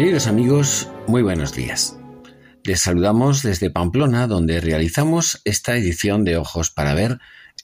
Queridos 0.00 0.28
amigos, 0.28 0.88
muy 1.06 1.20
buenos 1.20 1.54
días. 1.54 1.98
Les 2.64 2.80
saludamos 2.80 3.42
desde 3.42 3.68
Pamplona, 3.68 4.26
donde 4.26 4.58
realizamos 4.58 5.42
esta 5.44 5.76
edición 5.76 6.24
de 6.24 6.38
Ojos 6.38 6.70
para 6.70 6.94
Ver 6.94 7.18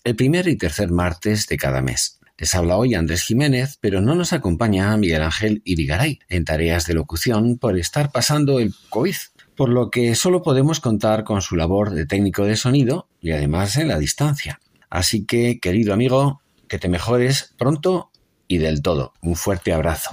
el 0.05 0.17
primer 0.17 0.47
y 0.47 0.59
tercer 0.59 0.91
martes 0.91 1.47
de 1.47 1.56
cada 1.56 1.81
mes. 1.81 2.20
Les 2.37 2.55
habla 2.55 2.77
hoy 2.77 2.95
Andrés 2.95 3.23
Jiménez, 3.23 3.78
pero 3.81 4.03
no 4.03 4.15
nos 4.15 4.34
acompaña 4.34 4.95
Miguel 4.98 5.23
Ángel 5.23 5.62
Irigaray 5.65 6.19
en 6.28 6.45
tareas 6.45 6.84
de 6.84 6.93
locución 6.93 7.56
por 7.56 7.78
estar 7.78 8.12
pasando 8.12 8.61
el 8.61 8.75
COVID, 8.91 9.17
por 9.56 9.71
lo 9.71 9.89
que 9.89 10.15
solo 10.15 10.43
podemos 10.43 10.81
contar 10.81 11.25
con 11.25 11.41
su 11.41 11.56
labor 11.56 11.89
de 11.89 12.05
técnico 12.05 12.45
de 12.45 12.56
sonido 12.56 13.09
y 13.19 13.31
además 13.31 13.78
en 13.78 13.89
la 13.89 13.98
distancia. 13.98 14.61
Así 14.91 15.25
que, 15.25 15.59
querido 15.59 15.95
amigo, 15.95 16.43
que 16.69 16.78
te 16.78 16.91
mejores 16.91 17.55
pronto 17.56 18.11
y 18.47 18.59
del 18.59 18.83
todo. 18.83 19.15
Un 19.23 19.37
fuerte 19.37 19.73
abrazo. 19.73 20.11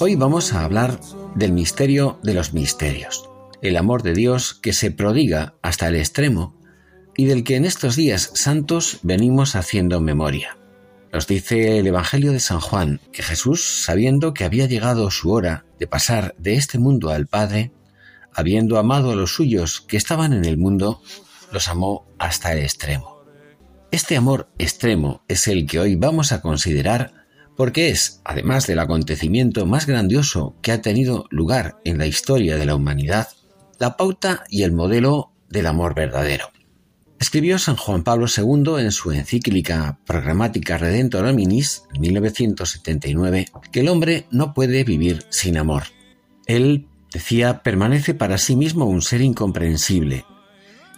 Hoy 0.00 0.16
vamos 0.16 0.52
a 0.52 0.64
hablar 0.64 0.98
del 1.36 1.52
misterio 1.52 2.18
de 2.24 2.34
los 2.34 2.52
misterios, 2.52 3.30
el 3.62 3.76
amor 3.76 4.02
de 4.02 4.12
Dios 4.12 4.52
que 4.52 4.72
se 4.72 4.90
prodiga 4.90 5.54
hasta 5.62 5.86
el 5.86 5.94
extremo 5.94 6.56
y 7.16 7.26
del 7.26 7.44
que 7.44 7.54
en 7.54 7.64
estos 7.64 7.94
días 7.94 8.32
santos 8.34 8.98
venimos 9.02 9.54
haciendo 9.54 10.00
memoria. 10.00 10.58
Nos 11.12 11.28
dice 11.28 11.78
el 11.78 11.86
Evangelio 11.86 12.32
de 12.32 12.40
San 12.40 12.58
Juan 12.58 13.00
que 13.12 13.22
Jesús, 13.22 13.84
sabiendo 13.84 14.34
que 14.34 14.42
había 14.42 14.66
llegado 14.66 15.12
su 15.12 15.30
hora 15.30 15.64
de 15.78 15.86
pasar 15.86 16.34
de 16.38 16.54
este 16.54 16.80
mundo 16.80 17.10
al 17.10 17.28
Padre, 17.28 17.70
habiendo 18.34 18.78
amado 18.78 19.12
a 19.12 19.16
los 19.16 19.32
suyos 19.32 19.80
que 19.80 19.96
estaban 19.96 20.32
en 20.32 20.44
el 20.44 20.58
mundo, 20.58 21.02
los 21.52 21.68
amó 21.68 22.04
hasta 22.18 22.52
el 22.52 22.58
extremo. 22.58 23.22
Este 23.92 24.16
amor 24.16 24.50
extremo 24.58 25.22
es 25.28 25.46
el 25.46 25.66
que 25.66 25.78
hoy 25.78 25.94
vamos 25.94 26.32
a 26.32 26.40
considerar 26.40 27.23
porque 27.56 27.90
es, 27.90 28.20
además 28.24 28.66
del 28.66 28.80
acontecimiento 28.80 29.66
más 29.66 29.86
grandioso 29.86 30.56
que 30.60 30.72
ha 30.72 30.82
tenido 30.82 31.26
lugar 31.30 31.76
en 31.84 31.98
la 31.98 32.06
historia 32.06 32.56
de 32.56 32.66
la 32.66 32.74
humanidad, 32.74 33.28
la 33.78 33.96
pauta 33.96 34.44
y 34.48 34.62
el 34.62 34.72
modelo 34.72 35.32
del 35.48 35.66
amor 35.66 35.94
verdadero. 35.94 36.50
Escribió 37.20 37.58
San 37.58 37.76
Juan 37.76 38.02
Pablo 38.02 38.26
II 38.26 38.80
en 38.80 38.90
su 38.90 39.12
encíclica 39.12 39.98
Programática 40.04 40.78
Redentor 40.78 41.24
Hominis, 41.24 41.84
en 41.94 42.00
1979, 42.00 43.46
que 43.72 43.80
el 43.80 43.88
hombre 43.88 44.26
no 44.30 44.52
puede 44.52 44.84
vivir 44.84 45.24
sin 45.30 45.56
amor. 45.56 45.84
Él, 46.46 46.88
decía, 47.12 47.62
permanece 47.62 48.14
para 48.14 48.36
sí 48.36 48.56
mismo 48.56 48.86
un 48.86 49.00
ser 49.00 49.20
incomprensible. 49.20 50.26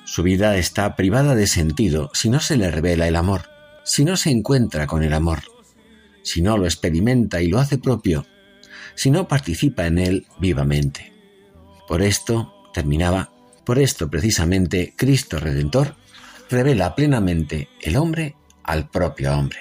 Su 0.04 0.22
vida 0.22 0.56
está 0.56 0.96
privada 0.96 1.34
de 1.34 1.46
sentido 1.46 2.10
si 2.14 2.30
no 2.30 2.40
se 2.40 2.56
le 2.56 2.70
revela 2.70 3.06
el 3.06 3.16
amor, 3.16 3.42
si 3.84 4.04
no 4.04 4.16
se 4.16 4.30
encuentra 4.30 4.86
con 4.86 5.02
el 5.02 5.12
amor 5.12 5.40
si 6.26 6.42
no 6.42 6.58
lo 6.58 6.64
experimenta 6.64 7.40
y 7.40 7.46
lo 7.46 7.60
hace 7.60 7.78
propio, 7.78 8.26
si 8.96 9.12
no 9.12 9.28
participa 9.28 9.86
en 9.86 9.98
él 9.98 10.26
vivamente. 10.40 11.12
Por 11.86 12.02
esto, 12.02 12.52
terminaba, 12.74 13.30
por 13.64 13.78
esto 13.78 14.10
precisamente 14.10 14.92
Cristo 14.96 15.38
Redentor 15.38 15.94
revela 16.50 16.96
plenamente 16.96 17.68
el 17.80 17.96
hombre 17.96 18.34
al 18.64 18.90
propio 18.90 19.38
hombre. 19.38 19.60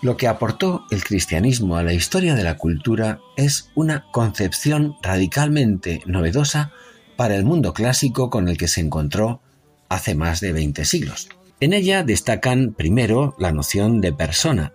Lo 0.00 0.16
que 0.16 0.28
aportó 0.28 0.84
el 0.92 1.02
cristianismo 1.02 1.76
a 1.76 1.82
la 1.82 1.92
historia 1.92 2.36
de 2.36 2.44
la 2.44 2.56
cultura 2.56 3.18
es 3.36 3.70
una 3.74 4.04
concepción 4.12 4.94
radicalmente 5.02 6.02
novedosa 6.06 6.70
para 7.16 7.34
el 7.34 7.44
mundo 7.44 7.72
clásico 7.72 8.30
con 8.30 8.48
el 8.48 8.56
que 8.56 8.68
se 8.68 8.80
encontró 8.80 9.40
hace 9.88 10.14
más 10.14 10.40
de 10.40 10.52
20 10.52 10.84
siglos. 10.84 11.28
En 11.58 11.72
ella 11.72 12.02
destacan 12.02 12.74
primero 12.74 13.34
la 13.38 13.50
noción 13.50 14.02
de 14.02 14.12
persona, 14.12 14.73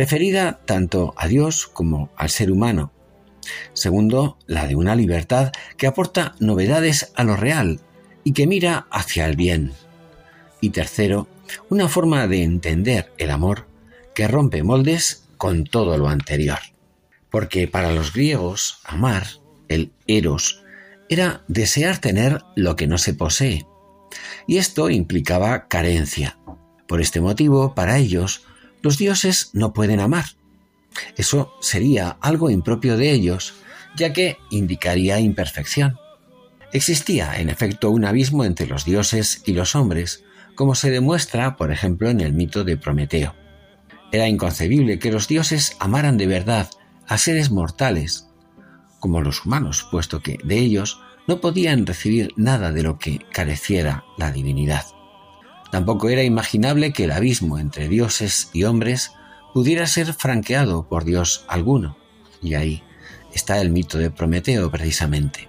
referida 0.00 0.60
tanto 0.64 1.12
a 1.18 1.28
Dios 1.28 1.66
como 1.66 2.08
al 2.16 2.30
ser 2.30 2.50
humano. 2.50 2.90
Segundo, 3.74 4.38
la 4.46 4.66
de 4.66 4.74
una 4.74 4.96
libertad 4.96 5.52
que 5.76 5.86
aporta 5.86 6.34
novedades 6.38 7.12
a 7.16 7.22
lo 7.22 7.36
real 7.36 7.80
y 8.24 8.32
que 8.32 8.46
mira 8.46 8.86
hacia 8.90 9.26
el 9.26 9.36
bien. 9.36 9.72
Y 10.62 10.70
tercero, 10.70 11.28
una 11.68 11.86
forma 11.86 12.26
de 12.28 12.44
entender 12.44 13.12
el 13.18 13.30
amor 13.30 13.66
que 14.14 14.26
rompe 14.26 14.62
moldes 14.62 15.28
con 15.36 15.64
todo 15.64 15.98
lo 15.98 16.08
anterior. 16.08 16.60
Porque 17.28 17.68
para 17.68 17.92
los 17.92 18.14
griegos, 18.14 18.80
amar, 18.84 19.26
el 19.68 19.92
eros, 20.06 20.62
era 21.10 21.42
desear 21.46 21.98
tener 21.98 22.40
lo 22.56 22.74
que 22.74 22.86
no 22.86 22.96
se 22.96 23.12
posee. 23.12 23.66
Y 24.46 24.56
esto 24.56 24.88
implicaba 24.88 25.68
carencia. 25.68 26.38
Por 26.88 27.02
este 27.02 27.20
motivo, 27.20 27.74
para 27.74 27.98
ellos, 27.98 28.46
los 28.82 28.98
dioses 28.98 29.50
no 29.52 29.72
pueden 29.72 30.00
amar. 30.00 30.26
Eso 31.16 31.54
sería 31.60 32.16
algo 32.20 32.50
impropio 32.50 32.96
de 32.96 33.12
ellos, 33.12 33.54
ya 33.96 34.12
que 34.12 34.38
indicaría 34.50 35.20
imperfección. 35.20 35.98
Existía, 36.72 37.40
en 37.40 37.50
efecto, 37.50 37.90
un 37.90 38.04
abismo 38.04 38.44
entre 38.44 38.66
los 38.66 38.84
dioses 38.84 39.42
y 39.46 39.52
los 39.52 39.74
hombres, 39.74 40.24
como 40.54 40.74
se 40.74 40.90
demuestra, 40.90 41.56
por 41.56 41.72
ejemplo, 41.72 42.10
en 42.10 42.20
el 42.20 42.32
mito 42.32 42.64
de 42.64 42.76
Prometeo. 42.76 43.34
Era 44.12 44.28
inconcebible 44.28 44.98
que 44.98 45.12
los 45.12 45.28
dioses 45.28 45.76
amaran 45.78 46.16
de 46.16 46.26
verdad 46.26 46.68
a 47.06 47.18
seres 47.18 47.50
mortales, 47.50 48.26
como 48.98 49.20
los 49.20 49.44
humanos, 49.44 49.86
puesto 49.90 50.20
que 50.20 50.38
de 50.44 50.58
ellos 50.58 51.00
no 51.26 51.40
podían 51.40 51.86
recibir 51.86 52.32
nada 52.36 52.72
de 52.72 52.82
lo 52.82 52.98
que 52.98 53.20
careciera 53.32 54.04
la 54.18 54.30
divinidad. 54.30 54.84
Tampoco 55.70 56.08
era 56.08 56.22
imaginable 56.22 56.92
que 56.92 57.04
el 57.04 57.12
abismo 57.12 57.58
entre 57.58 57.88
dioses 57.88 58.50
y 58.52 58.64
hombres 58.64 59.12
pudiera 59.54 59.86
ser 59.86 60.12
franqueado 60.12 60.88
por 60.88 61.04
Dios 61.04 61.44
alguno. 61.48 61.96
Y 62.42 62.54
ahí 62.54 62.82
está 63.32 63.60
el 63.60 63.70
mito 63.70 63.98
de 63.98 64.10
Prometeo 64.10 64.70
precisamente. 64.70 65.48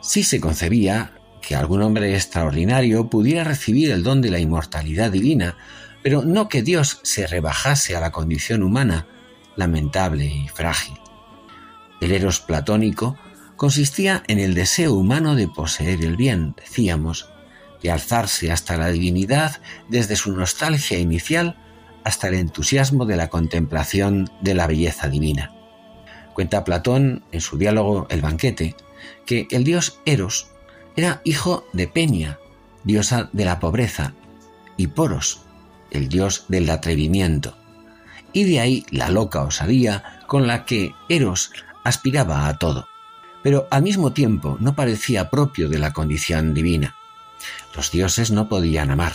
Sí 0.00 0.22
se 0.22 0.40
concebía 0.40 1.14
que 1.40 1.54
algún 1.54 1.82
hombre 1.82 2.14
extraordinario 2.14 3.10
pudiera 3.10 3.44
recibir 3.44 3.90
el 3.90 4.02
don 4.02 4.20
de 4.20 4.30
la 4.30 4.38
inmortalidad 4.38 5.10
divina, 5.10 5.56
pero 6.02 6.22
no 6.22 6.48
que 6.48 6.62
Dios 6.62 7.00
se 7.02 7.26
rebajase 7.26 7.96
a 7.96 8.00
la 8.00 8.12
condición 8.12 8.62
humana, 8.62 9.06
lamentable 9.56 10.26
y 10.26 10.48
frágil. 10.48 10.96
El 12.00 12.12
eros 12.12 12.40
platónico 12.40 13.16
consistía 13.56 14.22
en 14.26 14.38
el 14.38 14.54
deseo 14.54 14.94
humano 14.94 15.34
de 15.34 15.48
poseer 15.48 16.04
el 16.04 16.16
bien, 16.16 16.54
decíamos, 16.56 17.30
de 17.84 17.92
alzarse 17.92 18.50
hasta 18.50 18.78
la 18.78 18.88
divinidad 18.88 19.60
desde 19.90 20.16
su 20.16 20.32
nostalgia 20.32 20.98
inicial 20.98 21.58
hasta 22.02 22.28
el 22.28 22.34
entusiasmo 22.34 23.04
de 23.04 23.16
la 23.16 23.28
contemplación 23.28 24.30
de 24.40 24.54
la 24.54 24.66
belleza 24.66 25.08
divina. 25.08 25.52
Cuenta 26.32 26.64
Platón 26.64 27.24
en 27.30 27.42
su 27.42 27.58
diálogo 27.58 28.06
El 28.08 28.22
banquete 28.22 28.74
que 29.26 29.46
el 29.50 29.64
dios 29.64 30.00
Eros 30.06 30.48
era 30.96 31.20
hijo 31.24 31.66
de 31.74 31.86
Peña, 31.86 32.38
diosa 32.84 33.28
de 33.32 33.44
la 33.44 33.60
pobreza, 33.60 34.14
y 34.78 34.86
Poros, 34.86 35.42
el 35.90 36.08
dios 36.08 36.46
del 36.48 36.70
atrevimiento. 36.70 37.54
Y 38.32 38.44
de 38.44 38.60
ahí 38.60 38.86
la 38.90 39.10
loca 39.10 39.42
osadía 39.42 40.20
con 40.26 40.46
la 40.46 40.64
que 40.64 40.94
Eros 41.10 41.52
aspiraba 41.84 42.48
a 42.48 42.58
todo, 42.58 42.88
pero 43.42 43.68
al 43.70 43.82
mismo 43.82 44.14
tiempo 44.14 44.56
no 44.58 44.74
parecía 44.74 45.28
propio 45.28 45.68
de 45.68 45.78
la 45.78 45.92
condición 45.92 46.54
divina. 46.54 46.96
Los 47.74 47.90
dioses 47.90 48.30
no 48.30 48.48
podían 48.48 48.90
amar. 48.90 49.14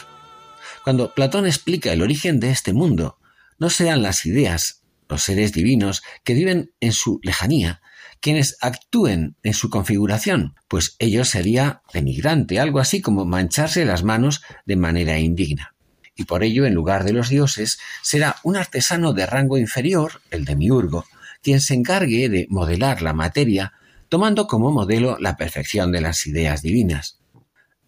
Cuando 0.83 1.13
Platón 1.13 1.45
explica 1.45 1.91
el 1.91 2.01
origen 2.01 2.39
de 2.39 2.51
este 2.51 2.73
mundo, 2.73 3.19
no 3.57 3.69
sean 3.69 4.01
las 4.01 4.25
ideas, 4.25 4.83
los 5.07 5.23
seres 5.23 5.53
divinos 5.53 6.03
que 6.23 6.33
viven 6.33 6.71
en 6.79 6.93
su 6.93 7.19
lejanía, 7.23 7.81
quienes 8.21 8.57
actúen 8.61 9.35
en 9.43 9.53
su 9.53 9.69
configuración, 9.69 10.55
pues 10.67 10.95
ello 10.99 11.25
sería 11.25 11.81
denigrante, 11.93 12.59
algo 12.59 12.79
así 12.79 13.01
como 13.01 13.25
mancharse 13.25 13.85
las 13.85 14.03
manos 14.03 14.41
de 14.65 14.75
manera 14.75 15.19
indigna. 15.19 15.75
Y 16.15 16.25
por 16.25 16.43
ello, 16.43 16.65
en 16.65 16.73
lugar 16.73 17.05
de 17.05 17.13
los 17.13 17.29
dioses, 17.29 17.79
será 18.01 18.35
un 18.43 18.57
artesano 18.57 19.13
de 19.13 19.25
rango 19.25 19.57
inferior, 19.57 20.21
el 20.31 20.43
demiurgo, 20.43 21.05
quien 21.41 21.61
se 21.61 21.73
encargue 21.73 22.27
de 22.27 22.45
modelar 22.49 23.01
la 23.01 23.13
materia, 23.13 23.73
tomando 24.09 24.47
como 24.47 24.71
modelo 24.71 25.17
la 25.19 25.37
perfección 25.37 25.91
de 25.91 26.01
las 26.01 26.27
ideas 26.27 26.61
divinas. 26.61 27.18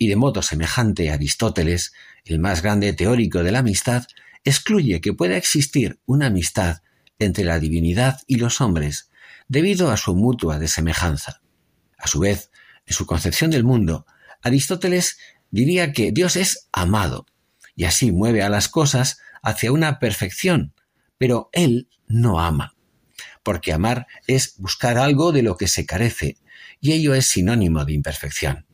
Y 0.01 0.07
de 0.07 0.15
modo 0.15 0.41
semejante, 0.41 1.11
Aristóteles, 1.11 1.93
el 2.25 2.39
más 2.39 2.63
grande 2.63 2.91
teórico 2.93 3.43
de 3.43 3.51
la 3.51 3.59
amistad, 3.59 4.07
excluye 4.43 4.99
que 4.99 5.13
pueda 5.13 5.37
existir 5.37 5.99
una 6.07 6.25
amistad 6.25 6.81
entre 7.19 7.43
la 7.43 7.59
divinidad 7.59 8.19
y 8.25 8.37
los 8.37 8.61
hombres, 8.61 9.11
debido 9.47 9.91
a 9.91 9.97
su 9.97 10.15
mutua 10.15 10.57
desemejanza. 10.57 11.43
A 11.99 12.07
su 12.07 12.19
vez, 12.19 12.49
en 12.87 12.95
su 12.95 13.05
concepción 13.05 13.51
del 13.51 13.63
mundo, 13.63 14.07
Aristóteles 14.41 15.19
diría 15.51 15.93
que 15.93 16.11
Dios 16.11 16.35
es 16.35 16.67
amado, 16.71 17.27
y 17.75 17.83
así 17.83 18.11
mueve 18.11 18.41
a 18.41 18.49
las 18.49 18.69
cosas 18.69 19.19
hacia 19.43 19.71
una 19.71 19.99
perfección, 19.99 20.73
pero 21.19 21.51
Él 21.53 21.89
no 22.07 22.39
ama, 22.39 22.75
porque 23.43 23.71
amar 23.71 24.07
es 24.25 24.55
buscar 24.57 24.97
algo 24.97 25.31
de 25.31 25.43
lo 25.43 25.57
que 25.57 25.67
se 25.67 25.85
carece, 25.85 26.39
y 26.79 26.93
ello 26.93 27.13
es 27.13 27.27
sinónimo 27.27 27.85
de 27.85 27.93
imperfección. 27.93 28.65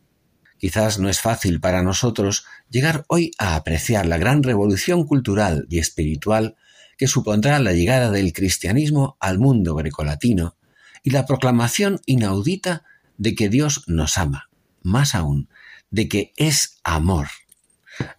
Quizás 0.60 1.00
no 1.00 1.10
es 1.10 1.22
fácil 1.22 1.60
para 1.60 1.84
nosotros 1.84 2.46
llegar 2.70 3.06
hoy 3.08 3.32
a 3.38 3.56
apreciar 3.56 4.06
la 4.06 4.18
gran 4.18 4.44
revolución 4.44 5.06
cultural 5.06 5.68
y 5.70 5.80
espiritual 5.80 6.56
que 6.98 7.08
supondrá 7.08 7.60
la 7.60 7.74
llegada 7.74 8.12
del 8.12 8.34
cristianismo 8.34 9.18
al 9.20 9.38
mundo 9.38 9.76
grecolatino 9.76 10.58
y 11.04 11.12
la 11.12 11.26
proclamación 11.26 12.02
inaudita 12.06 12.84
de 13.18 13.36
que 13.36 13.50
Dios 13.50 13.84
nos 13.88 14.18
ama, 14.18 14.50
más 14.82 15.16
aún, 15.16 15.50
de 15.92 16.08
que 16.08 16.34
es 16.38 16.80
amor, 16.84 17.28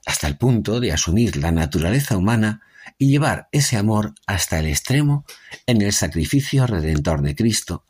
hasta 0.06 0.28
el 0.28 0.36
punto 0.36 0.80
de 0.80 0.92
asumir 0.92 1.36
la 1.36 1.52
naturaleza 1.52 2.16
humana 2.16 2.62
y 2.98 3.10
llevar 3.10 3.48
ese 3.52 3.76
amor 3.76 4.14
hasta 4.26 4.58
el 4.58 4.66
extremo 4.66 5.24
en 5.66 5.82
el 5.82 5.92
sacrificio 5.92 6.66
redentor 6.66 7.22
de 7.22 7.34
Cristo, 7.34 7.84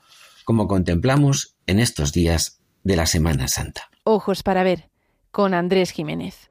como 0.44 0.66
contemplamos 0.68 1.56
en 1.66 1.78
estos 1.78 2.12
días 2.12 2.57
de 2.82 2.96
la 2.96 3.06
Semana 3.06 3.48
Santa. 3.48 3.88
Ojos 4.04 4.42
para 4.42 4.62
ver, 4.62 4.90
con 5.30 5.54
Andrés 5.54 5.90
Jiménez. 5.90 6.50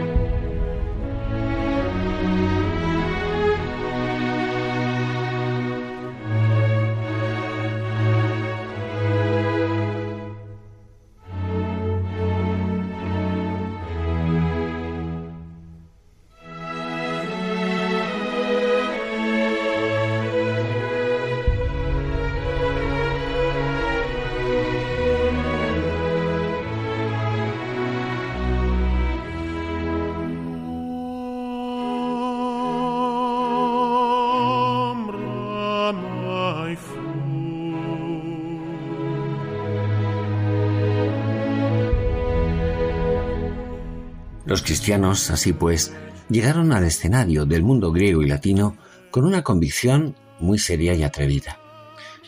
Los 44.51 44.63
cristianos, 44.63 45.31
así 45.31 45.53
pues, 45.53 45.93
llegaron 46.29 46.73
al 46.73 46.83
escenario 46.83 47.45
del 47.45 47.63
mundo 47.63 47.93
griego 47.93 48.21
y 48.21 48.27
latino 48.27 48.75
con 49.09 49.23
una 49.23 49.43
convicción 49.43 50.13
muy 50.41 50.59
seria 50.59 50.93
y 50.93 51.03
atrevida. 51.03 51.57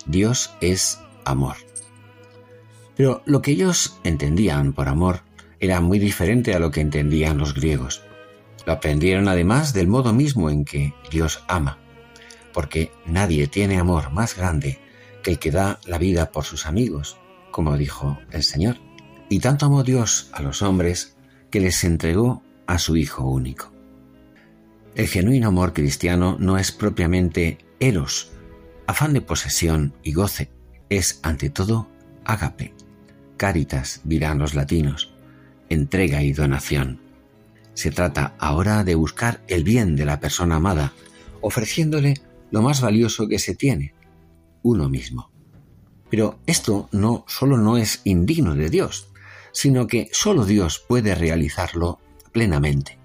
Dios 0.06 0.56
es 0.62 1.00
amor. 1.25 1.58
Pero 2.96 3.24
lo 3.25 3.42
que 3.42 3.52
ellos 3.52 4.00
entendían 4.06 4.72
por 4.72 4.88
amor 4.88 5.24
era 5.60 5.81
muy 5.81 6.00
diferente 6.00 6.56
a 6.56 6.60
lo 6.60 6.72
que 6.72 6.80
entendían 6.80 7.40
los 7.40 7.54
griegos. 7.54 8.04
Lo 8.66 8.72
aprendieron 8.72 9.28
además 9.28 9.74
del 9.74 9.90
modo 9.90 10.14
mismo 10.14 10.50
en 10.50 10.64
que 10.64 10.94
Dios 11.12 11.44
ama, 11.50 11.78
porque 12.54 12.94
nadie 13.06 13.48
tiene 13.48 13.80
amor 13.80 14.12
más 14.14 14.38
grande 14.38 14.80
que 15.24 15.31
el 15.31 15.40
que 15.40 15.52
da 15.52 15.78
la 15.86 15.98
vida 15.98 16.31
por 16.31 16.46
sus 16.46 16.68
amigos, 16.68 17.18
como 17.52 17.75
dijo 17.75 18.18
el 18.31 18.44
Señor. 18.44 18.78
Y 19.28 19.40
tanto 19.40 19.66
amó 19.66 19.84
Dios 19.84 20.30
a 20.31 20.42
los 20.42 20.62
hombres 20.62 21.12
que 21.53 21.59
les 21.59 21.83
entregó 21.83 22.41
a 22.65 22.79
su 22.79 22.97
Hijo 22.97 23.29
único. 23.29 23.71
El 24.95 25.07
genuino 25.07 25.50
amor 25.50 25.72
cristiano 25.72 26.36
no 26.39 26.57
es 26.57 26.72
propiamente 26.72 27.60
eros, 27.79 28.31
afán 28.88 29.13
de 29.13 29.22
posesión 29.22 29.93
y 30.01 30.13
goce, 30.13 30.50
es 30.89 31.19
ante 31.22 31.51
todo 31.51 31.88
agape, 32.25 32.74
caritas 33.38 34.01
dirán 34.03 34.39
los 34.39 34.55
latinos, 34.55 35.13
entrega 35.69 36.24
y 36.24 36.33
donación. 36.33 37.00
Se 37.75 37.91
trata 37.91 38.33
ahora 38.39 38.83
de 38.83 38.95
buscar 38.95 39.43
el 39.48 39.63
bien 39.63 39.95
de 39.95 40.05
la 40.05 40.19
persona 40.19 40.55
amada, 40.55 40.91
ofreciéndole 41.41 42.15
lo 42.50 42.63
más 42.63 42.81
valioso 42.81 43.27
que 43.27 43.38
se 43.38 43.53
tiene, 43.53 43.93
uno 44.63 44.89
mismo. 44.89 45.29
Pero 46.10 46.39
esto 46.48 46.89
no 46.91 47.25
solo 47.27 47.57
no 47.57 47.77
es 47.77 48.01
indigno 48.05 48.55
de 48.55 48.72
Dios, 48.72 49.12
sino 49.53 49.88
que 49.88 50.10
solo 50.12 50.43
Dios 50.45 50.83
puede 50.86 51.15
realizarlo 51.15 52.00
plenamente. 52.33 53.00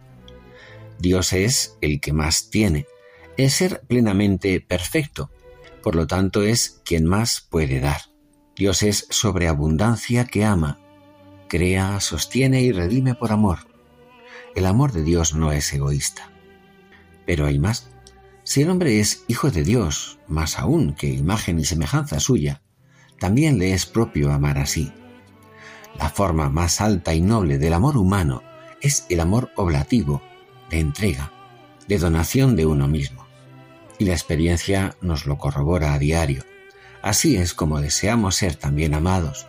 Dios 0.98 1.32
es 1.32 1.76
el 1.80 2.00
que 2.00 2.12
más 2.12 2.50
tiene, 2.50 2.86
es 3.36 3.52
ser 3.52 3.82
plenamente 3.86 4.60
perfecto, 4.60 5.30
por 5.82 5.94
lo 5.94 6.08
tanto 6.08 6.42
es 6.42 6.82
quien 6.84 7.06
más 7.06 7.46
puede 7.48 7.78
dar. 7.78 8.00
Dios 8.56 8.82
es 8.82 9.06
sobreabundancia 9.10 10.24
que 10.24 10.44
ama, 10.44 10.80
crea, 11.48 12.00
sostiene 12.00 12.62
y 12.62 12.72
redime 12.72 13.14
por 13.14 13.30
amor. 13.30 13.60
El 14.56 14.66
amor 14.66 14.92
de 14.92 15.04
Dios 15.04 15.34
no 15.34 15.52
es 15.52 15.72
egoísta. 15.72 16.32
Pero 17.26 17.46
hay 17.46 17.60
más. 17.60 17.90
Si 18.42 18.62
el 18.62 18.70
hombre 18.70 18.98
es 18.98 19.24
hijo 19.28 19.50
de 19.50 19.62
Dios, 19.62 20.18
más 20.26 20.58
aún 20.58 20.94
que 20.94 21.06
imagen 21.08 21.60
y 21.60 21.64
semejanza 21.64 22.18
suya, 22.18 22.62
también 23.20 23.58
le 23.58 23.72
es 23.72 23.86
propio 23.86 24.32
amar 24.32 24.58
así. 24.58 24.92
La 25.98 26.10
forma 26.10 26.48
más 26.48 26.80
alta 26.80 27.14
y 27.14 27.20
noble 27.20 27.58
del 27.58 27.72
amor 27.72 27.96
humano 27.96 28.42
es 28.80 29.04
el 29.08 29.20
amor 29.20 29.50
oblativo, 29.56 30.22
de 30.70 30.78
entrega, 30.78 31.32
de 31.88 31.98
donación 31.98 32.54
de 32.54 32.66
uno 32.66 32.86
mismo. 32.86 33.26
Y 33.98 34.04
la 34.04 34.12
experiencia 34.12 34.96
nos 35.00 35.26
lo 35.26 35.38
corrobora 35.38 35.94
a 35.94 35.98
diario. 35.98 36.44
Así 37.02 37.36
es 37.36 37.52
como 37.52 37.80
deseamos 37.80 38.36
ser 38.36 38.54
también 38.54 38.94
amados, 38.94 39.46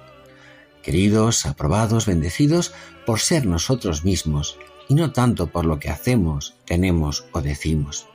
queridos, 0.82 1.46
aprobados, 1.46 2.06
bendecidos 2.06 2.74
por 3.06 3.20
ser 3.20 3.46
nosotros 3.46 4.03
mismos 4.03 4.58
y 4.88 4.96
no 4.96 5.12
tanto 5.12 5.48
por 5.48 5.65
lo 5.65 5.79
que 5.79 5.89
hacemos, 5.89 6.56
tenemos 6.65 7.25
o 7.32 7.41
decimos. 7.41 8.08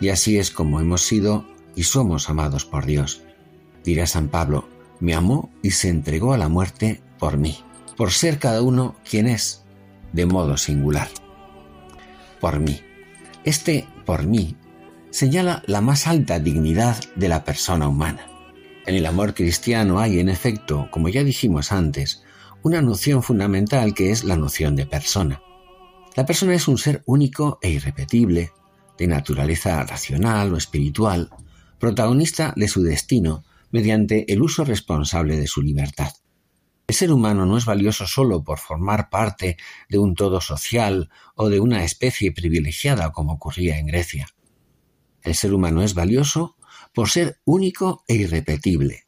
Y 0.00 0.10
así 0.10 0.38
es 0.38 0.50
como 0.50 0.80
hemos 0.80 1.02
sido 1.02 1.46
y 1.74 1.84
somos 1.84 2.28
amados 2.28 2.64
por 2.64 2.86
Dios. 2.86 3.22
Dirá 3.82 4.06
San 4.06 4.28
Pablo, 4.28 4.68
me 5.00 5.14
amó 5.14 5.50
y 5.62 5.72
se 5.72 5.88
entregó 5.88 6.32
a 6.32 6.38
la 6.38 6.48
muerte 6.48 7.02
por 7.18 7.36
mí, 7.36 7.58
por 7.96 8.12
ser 8.12 8.38
cada 8.38 8.62
uno 8.62 8.96
quien 9.08 9.26
es, 9.26 9.64
de 10.12 10.26
modo 10.26 10.56
singular. 10.56 11.08
Por 12.40 12.60
mí. 12.60 12.80
Este 13.44 13.86
por 14.04 14.26
mí 14.26 14.56
señala 15.10 15.62
la 15.66 15.80
más 15.80 16.06
alta 16.06 16.38
dignidad 16.38 16.96
de 17.14 17.28
la 17.28 17.44
persona 17.44 17.88
humana. 17.88 18.26
En 18.86 18.94
el 18.94 19.06
amor 19.06 19.34
cristiano 19.34 19.98
hay, 19.98 20.18
en 20.18 20.28
efecto, 20.28 20.88
como 20.90 21.08
ya 21.08 21.24
dijimos 21.24 21.72
antes, 21.72 22.22
una 22.62 22.82
noción 22.82 23.22
fundamental 23.22 23.94
que 23.94 24.10
es 24.10 24.24
la 24.24 24.36
noción 24.36 24.76
de 24.76 24.86
persona. 24.86 25.42
La 26.16 26.26
persona 26.26 26.54
es 26.54 26.68
un 26.68 26.78
ser 26.78 27.02
único 27.06 27.58
e 27.62 27.70
irrepetible, 27.70 28.52
de 28.98 29.06
naturaleza 29.06 29.82
racional 29.84 30.52
o 30.52 30.56
espiritual, 30.56 31.30
protagonista 31.78 32.52
de 32.56 32.68
su 32.68 32.82
destino 32.82 33.44
mediante 33.70 34.32
el 34.32 34.40
uso 34.40 34.64
responsable 34.64 35.36
de 35.36 35.46
su 35.46 35.60
libertad. 35.60 36.12
El 36.86 36.94
ser 36.94 37.12
humano 37.12 37.46
no 37.46 37.56
es 37.56 37.64
valioso 37.64 38.06
solo 38.06 38.44
por 38.44 38.58
formar 38.58 39.08
parte 39.08 39.56
de 39.88 39.98
un 39.98 40.14
todo 40.14 40.40
social 40.40 41.10
o 41.34 41.48
de 41.48 41.58
una 41.58 41.82
especie 41.82 42.30
privilegiada 42.32 43.10
como 43.10 43.32
ocurría 43.32 43.78
en 43.78 43.86
Grecia. 43.86 44.28
El 45.22 45.34
ser 45.34 45.54
humano 45.54 45.82
es 45.82 45.94
valioso 45.94 46.56
por 46.92 47.08
ser 47.08 47.40
único 47.44 48.04
e 48.06 48.14
irrepetible, 48.16 49.06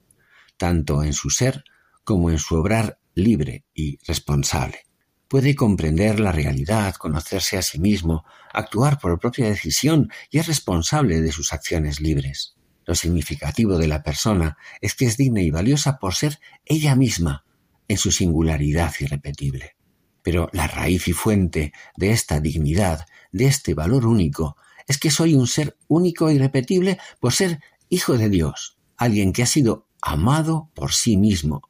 tanto 0.57 1.03
en 1.03 1.13
su 1.13 1.29
ser 1.29 1.65
como 2.03 2.31
en 2.31 2.39
su 2.39 2.57
obrar 2.57 2.99
libre 3.15 3.67
y 3.75 3.99
responsable. 4.07 4.87
Puede 5.29 5.55
comprender 5.55 6.21
la 6.21 6.33
realidad, 6.33 6.95
conocerse 6.95 7.59
a 7.59 7.63
sí 7.63 7.79
mismo, 7.79 8.25
actuar 8.53 8.99
por 8.99 9.19
propia 9.19 9.49
decisión 9.49 10.11
y 10.31 10.39
es 10.39 10.47
responsable 10.47 11.21
de 11.21 11.33
sus 11.33 11.53
acciones 11.53 12.01
libres. 12.01 12.57
Lo 12.87 12.95
significativo 12.95 13.77
de 13.77 13.89
la 13.89 14.03
persona 14.03 14.57
es 14.81 14.95
que 14.95 15.07
es 15.07 15.17
digna 15.17 15.43
y 15.43 15.51
valiosa 15.51 15.99
por 15.99 16.15
ser 16.15 16.39
ella 16.65 16.95
misma, 16.95 17.46
en 17.89 17.99
su 17.99 18.11
singularidad 18.13 18.93
irrepetible. 19.01 19.77
Pero 20.23 20.49
la 20.53 20.67
raíz 20.67 21.09
y 21.09 21.13
fuente 21.13 21.73
de 21.97 22.11
esta 22.11 22.41
dignidad, 22.41 23.07
de 23.33 23.47
este 23.47 23.75
valor 23.75 24.07
único, 24.07 24.57
es 24.87 24.99
que 24.99 25.11
soy 25.11 25.35
un 25.35 25.47
ser 25.47 25.77
único 25.89 26.29
e 26.29 26.35
irrepetible 26.35 26.99
por 27.21 27.33
ser 27.33 27.61
hijo 27.89 28.17
de 28.17 28.29
Dios, 28.29 28.79
alguien 28.97 29.33
que 29.33 29.43
ha 29.43 29.47
sido 29.47 29.87
amado 30.01 30.71
por 30.75 30.93
sí 30.93 31.17
mismo, 31.17 31.63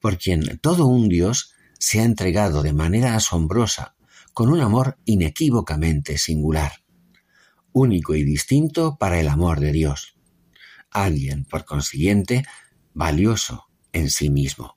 por 0.00 0.18
quien 0.18 0.58
todo 0.58 0.86
un 0.86 1.08
Dios 1.08 1.54
se 1.78 2.00
ha 2.00 2.04
entregado 2.04 2.62
de 2.62 2.72
manera 2.72 3.14
asombrosa, 3.14 3.94
con 4.32 4.50
un 4.50 4.60
amor 4.60 4.98
inequívocamente 5.04 6.16
singular, 6.18 6.72
único 7.72 8.14
y 8.14 8.24
distinto 8.24 8.96
para 8.98 9.20
el 9.20 9.28
amor 9.28 9.60
de 9.60 9.72
Dios, 9.72 10.16
alguien, 10.90 11.44
por 11.44 11.64
consiguiente, 11.64 12.44
valioso 12.94 13.66
en 13.92 14.10
sí 14.10 14.30
mismo. 14.30 14.76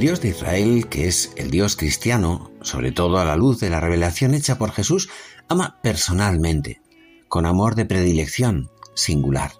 El 0.00 0.06
Dios 0.06 0.22
de 0.22 0.28
Israel, 0.30 0.86
que 0.88 1.08
es 1.08 1.30
el 1.36 1.50
Dios 1.50 1.76
cristiano, 1.76 2.50
sobre 2.62 2.90
todo 2.90 3.18
a 3.18 3.24
la 3.26 3.36
luz 3.36 3.60
de 3.60 3.68
la 3.68 3.80
revelación 3.80 4.32
hecha 4.32 4.56
por 4.56 4.72
Jesús, 4.72 5.10
ama 5.46 5.78
personalmente, 5.82 6.80
con 7.28 7.44
amor 7.44 7.74
de 7.74 7.84
predilección 7.84 8.70
singular. 8.94 9.52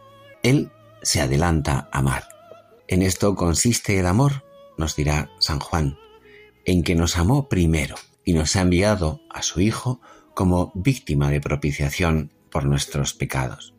Él 0.43 0.73
se 1.03 1.21
adelanta 1.21 1.91
a 1.93 1.99
amar. 1.99 2.25
En 2.89 3.03
esto 3.03 3.35
consiste 3.35 3.99
el 3.99 4.07
amor, 4.07 4.47
nos 4.79 4.97
dirá 4.97 5.31
San 5.41 5.61
Juan, 5.61 5.99
en 6.65 6.85
que 6.85 6.95
nos 6.95 7.19
amó 7.19 7.51
primero 7.51 7.97
y 8.25 8.33
nos 8.33 8.57
ha 8.57 8.63
enviado 8.63 9.21
a 9.29 9.43
su 9.43 9.61
Hijo 9.61 10.01
como 10.33 10.73
víctima 10.75 11.31
de 11.31 11.43
propiciación 11.43 12.33
por 12.51 12.65
nuestros 12.65 13.13
pecados. 13.13 13.75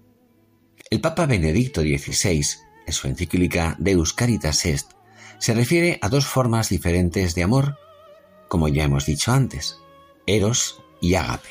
El 0.92 1.02
Papa 1.02 1.26
Benedicto 1.26 1.82
XVI, 1.82 2.46
en 2.86 2.94
su 2.94 3.08
encíclica 3.08 3.76
Deus 3.80 4.14
Caritas 4.14 4.64
Est, 4.68 4.92
se 5.42 5.56
refiere 5.56 5.98
a 6.04 6.10
dos 6.10 6.28
formas 6.28 6.70
diferentes 6.70 7.34
de 7.34 7.42
amor, 7.42 7.80
como 8.48 8.68
ya 8.68 8.84
hemos 8.84 9.08
dicho 9.08 9.32
antes, 9.32 9.80
eros 10.28 10.84
y 11.02 11.16
ágape. 11.16 11.50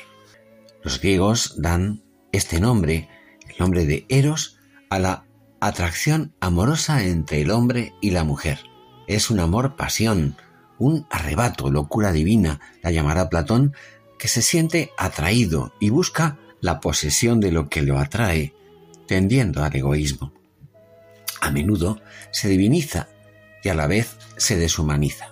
Los 0.81 1.01
griegos 1.01 1.55
dan 1.61 2.01
este 2.31 2.61
nombre, 2.61 3.09
el 3.49 3.55
nombre 3.59 3.85
de 3.85 4.05
eros, 4.07 4.57
a 4.89 4.97
la 4.97 5.25
atracción 5.59 6.33
amorosa 6.39 7.03
entre 7.03 7.41
el 7.41 7.51
hombre 7.51 7.93
y 7.99 8.11
la 8.11 8.23
mujer. 8.23 8.61
Es 9.07 9.29
un 9.29 9.41
amor 9.41 9.75
pasión, 9.75 10.37
un 10.79 11.05
arrebato, 11.09 11.69
locura 11.69 12.13
divina, 12.13 12.61
la 12.81 12.91
llamará 12.91 13.27
Platón, 13.27 13.75
que 14.17 14.29
se 14.29 14.41
siente 14.41 14.91
atraído 14.97 15.73
y 15.81 15.89
busca 15.89 16.39
la 16.61 16.79
posesión 16.79 17.41
de 17.41 17.51
lo 17.51 17.67
que 17.67 17.81
lo 17.81 17.99
atrae, 17.99 18.53
tendiendo 19.05 19.65
al 19.65 19.75
egoísmo. 19.75 20.31
A 21.41 21.51
menudo 21.51 21.99
se 22.31 22.47
diviniza 22.47 23.09
y 23.63 23.69
a 23.69 23.73
la 23.73 23.87
vez 23.87 24.17
se 24.37 24.57
deshumaniza. 24.57 25.31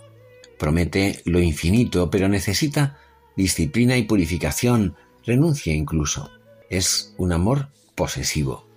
Promete 0.57 1.21
lo 1.25 1.39
infinito, 1.39 2.09
pero 2.09 2.27
necesita 2.27 2.98
disciplina 3.36 3.98
y 3.98 4.03
purificación, 4.03 4.95
renuncia 5.25 5.74
incluso. 5.74 6.29
Es 6.69 7.13
un 7.17 7.31
amor 7.31 7.69
posesivo, 7.95 8.67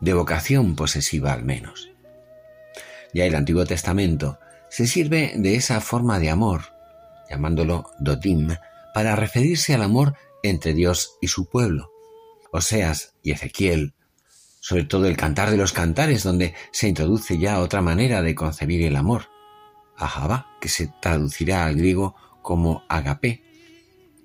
de 0.00 0.14
vocación 0.14 0.74
posesiva 0.74 1.32
al 1.32 1.44
menos. 1.44 1.90
Ya 3.12 3.24
el 3.24 3.34
Antiguo 3.34 3.64
Testamento 3.64 4.38
se 4.70 4.86
sirve 4.86 5.32
de 5.36 5.54
esa 5.54 5.80
forma 5.80 6.18
de 6.18 6.30
amor, 6.30 6.72
llamándolo 7.30 7.90
dotim, 7.98 8.48
para 8.94 9.16
referirse 9.16 9.74
al 9.74 9.82
amor 9.82 10.14
entre 10.42 10.74
Dios 10.74 11.16
y 11.20 11.28
su 11.28 11.48
pueblo. 11.48 11.90
Oseas 12.52 13.14
y 13.22 13.32
Ezequiel 13.32 13.94
sobre 14.60 14.84
todo 14.84 15.06
el 15.06 15.16
cantar 15.16 15.50
de 15.50 15.56
los 15.56 15.72
cantares, 15.72 16.22
donde 16.22 16.54
se 16.72 16.88
introduce 16.88 17.38
ya 17.38 17.60
otra 17.60 17.82
manera 17.82 18.22
de 18.22 18.34
concebir 18.34 18.82
el 18.84 18.96
amor, 18.96 19.26
ahaba, 19.96 20.56
que 20.60 20.68
se 20.68 20.92
traducirá 21.00 21.66
al 21.66 21.76
griego 21.76 22.14
como 22.42 22.84
agape, 22.88 23.42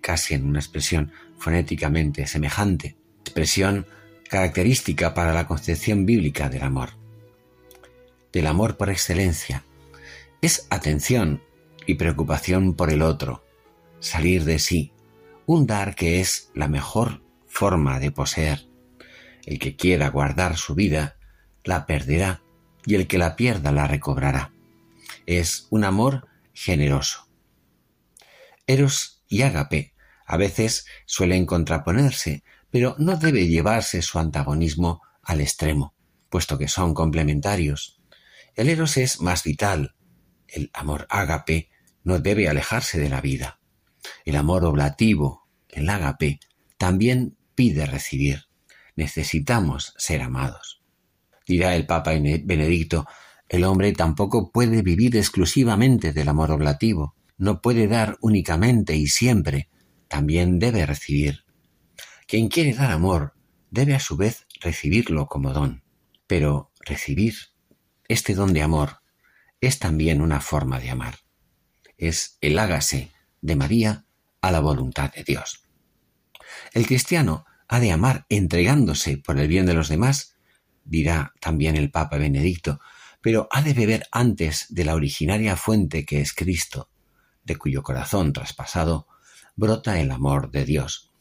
casi 0.02 0.34
en 0.34 0.46
una 0.46 0.60
expresión 0.60 1.12
fonéticamente 1.38 2.28
semejante, 2.28 2.96
expresión 3.22 3.86
característica 4.30 5.14
para 5.14 5.34
la 5.34 5.48
concepción 5.48 6.06
bíblica 6.06 6.50
del 6.50 6.64
amor. 6.64 6.92
Del 8.32 8.48
amor 8.48 8.78
por 8.78 8.90
excelencia, 8.90 9.64
es 10.42 10.68
atención 10.70 11.44
y 11.86 11.96
preocupación 11.96 12.74
por 12.74 12.92
el 12.92 13.02
otro, 13.02 13.46
salir 14.00 14.44
de 14.44 14.60
sí, 14.60 14.92
un 15.46 15.68
dar 15.68 15.96
que 15.96 16.20
es 16.20 16.50
la 16.54 16.68
mejor 16.68 17.22
forma 17.48 18.00
de 18.00 18.12
poseer. 18.12 18.73
El 19.46 19.60
que 19.60 19.76
quiera 19.76 20.10
guardar 20.10 20.58
su 20.58 20.76
vida, 20.76 21.18
la 21.64 21.86
perderá, 21.86 22.42
y 22.86 22.96
el 22.96 23.08
que 23.08 23.18
la 23.18 23.36
pierda 23.36 23.72
la 23.72 23.88
recobrará. 23.88 24.54
Es 25.26 25.68
un 25.70 25.84
amor 25.84 26.28
generoso. 26.54 27.28
Eros 28.68 29.24
y 29.28 29.42
ágape 29.42 29.94
a 30.26 30.38
veces 30.38 30.86
suelen 31.06 31.46
contraponerse, 31.46 32.44
pero 32.70 32.96
no 32.98 33.18
debe 33.18 33.48
llevarse 33.48 34.02
su 34.02 34.20
antagonismo 34.20 35.02
al 35.22 35.42
extremo, 35.42 35.94
puesto 36.30 36.58
que 36.58 36.68
son 36.68 36.94
complementarios. 36.94 38.02
El 38.56 38.70
eros 38.70 38.98
es 38.98 39.20
más 39.22 39.44
vital. 39.44 39.96
El 40.48 40.70
amor 40.74 41.06
ágape 41.10 41.70
no 42.04 42.20
debe 42.20 42.48
alejarse 42.48 43.00
de 43.00 43.10
la 43.10 43.22
vida. 43.22 43.60
El 44.26 44.36
amor 44.36 44.66
oblativo, 44.66 45.48
el 45.70 45.90
ágape, 45.90 46.40
también 46.78 47.38
pide 47.56 47.86
recibir 47.86 48.48
necesitamos 48.96 49.94
ser 49.98 50.22
amados. 50.22 50.82
Dirá 51.48 51.76
el 51.76 51.86
Papa 51.86 52.12
Benedicto, 52.12 53.06
el 53.50 53.64
hombre 53.64 53.92
tampoco 53.94 54.52
puede 54.52 54.82
vivir 54.82 55.16
exclusivamente 55.18 56.14
del 56.14 56.30
amor 56.30 56.52
oblativo, 56.52 57.16
no 57.38 57.62
puede 57.62 57.88
dar 57.88 58.18
únicamente 58.22 58.96
y 58.96 59.08
siempre, 59.08 59.70
también 60.08 60.60
debe 60.60 60.86
recibir. 60.86 61.44
Quien 62.28 62.48
quiere 62.48 62.74
dar 62.74 62.92
amor 62.92 63.34
debe 63.70 63.96
a 63.96 64.00
su 64.00 64.16
vez 64.16 64.48
recibirlo 64.62 65.28
como 65.28 65.54
don, 65.54 65.84
pero 66.28 66.72
recibir 66.80 67.36
este 68.08 68.36
don 68.36 68.54
de 68.54 68.62
amor 68.62 69.02
es 69.60 69.80
también 69.80 70.22
una 70.22 70.40
forma 70.40 70.80
de 70.80 70.90
amar. 70.90 71.16
Es 71.98 72.38
el 72.42 72.60
hágase 72.60 73.12
de 73.42 73.56
María 73.56 74.06
a 74.42 74.52
la 74.52 74.60
voluntad 74.60 75.12
de 75.14 75.24
Dios. 75.24 75.64
El 76.74 76.86
cristiano 76.86 77.46
ha 77.68 77.80
de 77.80 77.92
amar 77.92 78.26
entregándose 78.30 79.18
por 79.18 79.40
el 79.40 79.48
bien 79.48 79.66
de 79.66 79.74
los 79.74 79.90
demás, 79.90 80.36
dirá 80.86 81.34
también 81.40 81.76
el 81.76 81.92
Papa 81.92 82.18
Benedicto, 82.18 82.80
pero 83.22 83.48
ha 83.52 83.62
de 83.62 83.74
beber 83.74 84.06
antes 84.12 84.68
de 84.70 84.86
la 84.86 84.96
originaria 84.96 85.56
fuente 85.56 86.06
que 86.06 86.22
es 86.22 86.34
Cristo, 86.34 86.90
de 87.44 87.56
cuyo 87.56 87.84
corazón 87.84 88.34
traspasado 88.34 89.08
brota 89.56 90.00
el 90.00 90.12
amor 90.12 90.52
de 90.52 90.66
Dios. 90.66 91.12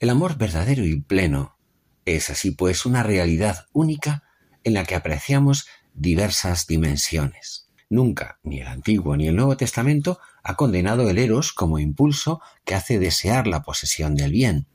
El 0.00 0.10
amor 0.10 0.36
verdadero 0.36 0.84
y 0.84 1.00
pleno 1.00 1.58
es 2.04 2.30
así 2.30 2.50
pues 2.50 2.86
una 2.86 3.02
realidad 3.02 3.66
única 3.72 4.24
en 4.64 4.74
la 4.74 4.84
que 4.84 4.94
apreciamos 4.94 5.66
diversas 5.94 6.66
dimensiones. 6.66 7.68
Nunca, 7.90 8.38
ni 8.42 8.60
el 8.60 8.66
Antiguo 8.66 9.16
ni 9.16 9.28
el 9.28 9.36
Nuevo 9.36 9.56
Testamento, 9.56 10.20
ha 10.42 10.56
condenado 10.56 11.08
el 11.08 11.18
eros 11.18 11.52
como 11.52 11.78
impulso 11.78 12.40
que 12.64 12.74
hace 12.74 12.98
desear 12.98 13.46
la 13.46 13.62
posesión 13.62 14.14
del 14.14 14.32
bien, 14.32 14.66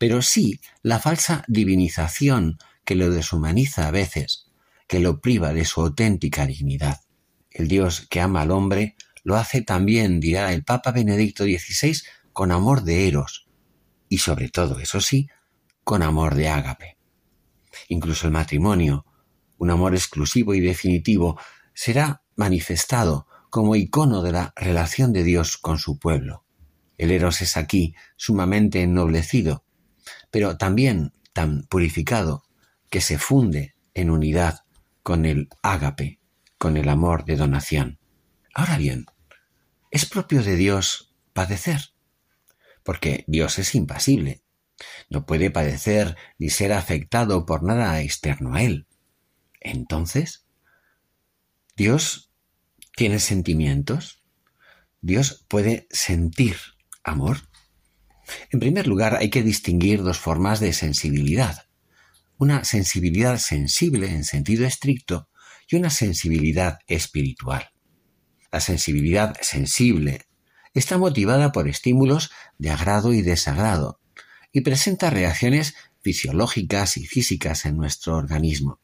pero 0.00 0.22
sí 0.22 0.62
la 0.82 0.98
falsa 0.98 1.44
divinización 1.46 2.56
que 2.86 2.94
lo 2.94 3.10
deshumaniza 3.10 3.86
a 3.86 3.90
veces, 3.90 4.46
que 4.88 4.98
lo 4.98 5.20
priva 5.20 5.52
de 5.52 5.66
su 5.66 5.82
auténtica 5.82 6.46
dignidad. 6.46 7.02
El 7.50 7.68
Dios 7.68 8.06
que 8.08 8.22
ama 8.22 8.40
al 8.40 8.50
hombre 8.50 8.96
lo 9.24 9.36
hace 9.36 9.60
también, 9.60 10.18
dirá 10.18 10.54
el 10.54 10.64
Papa 10.64 10.90
Benedicto 10.90 11.44
XVI, 11.44 11.98
con 12.32 12.50
amor 12.50 12.82
de 12.82 13.08
eros, 13.08 13.46
y 14.08 14.18
sobre 14.18 14.48
todo, 14.48 14.78
eso 14.78 15.02
sí, 15.02 15.28
con 15.84 16.02
amor 16.02 16.34
de 16.34 16.48
ágape. 16.48 16.96
Incluso 17.88 18.26
el 18.26 18.32
matrimonio, 18.32 19.04
un 19.58 19.70
amor 19.70 19.94
exclusivo 19.94 20.54
y 20.54 20.60
definitivo, 20.60 21.38
será 21.74 22.22
manifestado 22.36 23.26
como 23.50 23.76
icono 23.76 24.22
de 24.22 24.32
la 24.32 24.54
relación 24.56 25.12
de 25.12 25.24
Dios 25.24 25.58
con 25.58 25.76
su 25.76 25.98
pueblo. 25.98 26.46
El 26.96 27.10
eros 27.10 27.42
es 27.42 27.58
aquí 27.58 27.94
sumamente 28.16 28.80
ennoblecido, 28.80 29.66
pero 30.30 30.56
también 30.56 31.12
tan 31.32 31.62
purificado 31.64 32.44
que 32.90 33.00
se 33.00 33.18
funde 33.18 33.74
en 33.94 34.10
unidad 34.10 34.60
con 35.02 35.24
el 35.24 35.48
ágape, 35.62 36.20
con 36.58 36.76
el 36.76 36.88
amor 36.88 37.24
de 37.24 37.36
donación. 37.36 37.98
Ahora 38.54 38.76
bien, 38.78 39.06
¿es 39.90 40.06
propio 40.06 40.42
de 40.42 40.56
Dios 40.56 41.14
padecer? 41.32 41.92
Porque 42.82 43.24
Dios 43.26 43.58
es 43.58 43.74
impasible. 43.74 44.42
No 45.08 45.26
puede 45.26 45.50
padecer 45.50 46.16
ni 46.38 46.50
ser 46.50 46.72
afectado 46.72 47.46
por 47.46 47.62
nada 47.62 48.00
externo 48.00 48.54
a 48.54 48.62
Él. 48.62 48.86
Entonces, 49.60 50.46
¿Dios 51.76 52.30
tiene 52.96 53.18
sentimientos? 53.18 54.22
¿Dios 55.00 55.44
puede 55.48 55.86
sentir 55.90 56.56
amor? 57.02 57.49
En 58.50 58.60
primer 58.60 58.86
lugar, 58.86 59.16
hay 59.16 59.30
que 59.30 59.42
distinguir 59.42 60.02
dos 60.02 60.18
formas 60.18 60.60
de 60.60 60.72
sensibilidad. 60.72 61.66
Una 62.38 62.64
sensibilidad 62.64 63.38
sensible 63.38 64.10
en 64.10 64.24
sentido 64.24 64.66
estricto 64.66 65.28
y 65.68 65.76
una 65.76 65.90
sensibilidad 65.90 66.78
espiritual. 66.86 67.70
La 68.52 68.60
sensibilidad 68.60 69.36
sensible 69.40 70.26
está 70.74 70.98
motivada 70.98 71.52
por 71.52 71.68
estímulos 71.68 72.30
de 72.58 72.70
agrado 72.70 73.12
y 73.12 73.22
desagrado 73.22 74.00
y 74.52 74.62
presenta 74.62 75.10
reacciones 75.10 75.74
fisiológicas 76.02 76.96
y 76.96 77.06
físicas 77.06 77.66
en 77.66 77.76
nuestro 77.76 78.16
organismo. 78.16 78.80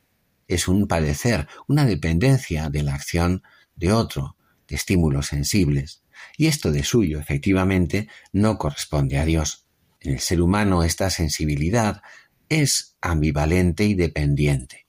Es 0.48 0.68
un 0.68 0.86
padecer, 0.86 1.48
una 1.66 1.84
dependencia 1.84 2.70
de 2.70 2.82
la 2.82 2.94
acción 2.94 3.42
de 3.74 3.92
otro, 3.92 4.36
de 4.68 4.76
estímulos 4.76 5.26
sensibles. 5.26 6.02
Y 6.36 6.46
esto 6.46 6.72
de 6.72 6.84
suyo, 6.84 7.18
efectivamente, 7.18 8.08
no 8.32 8.58
corresponde 8.58 9.18
a 9.18 9.24
Dios. 9.24 9.66
En 10.00 10.14
el 10.14 10.20
ser 10.20 10.40
humano 10.40 10.82
esta 10.82 11.10
sensibilidad 11.10 12.02
es 12.48 12.96
ambivalente 13.00 13.84
y 13.84 13.94
dependiente. 13.94 14.86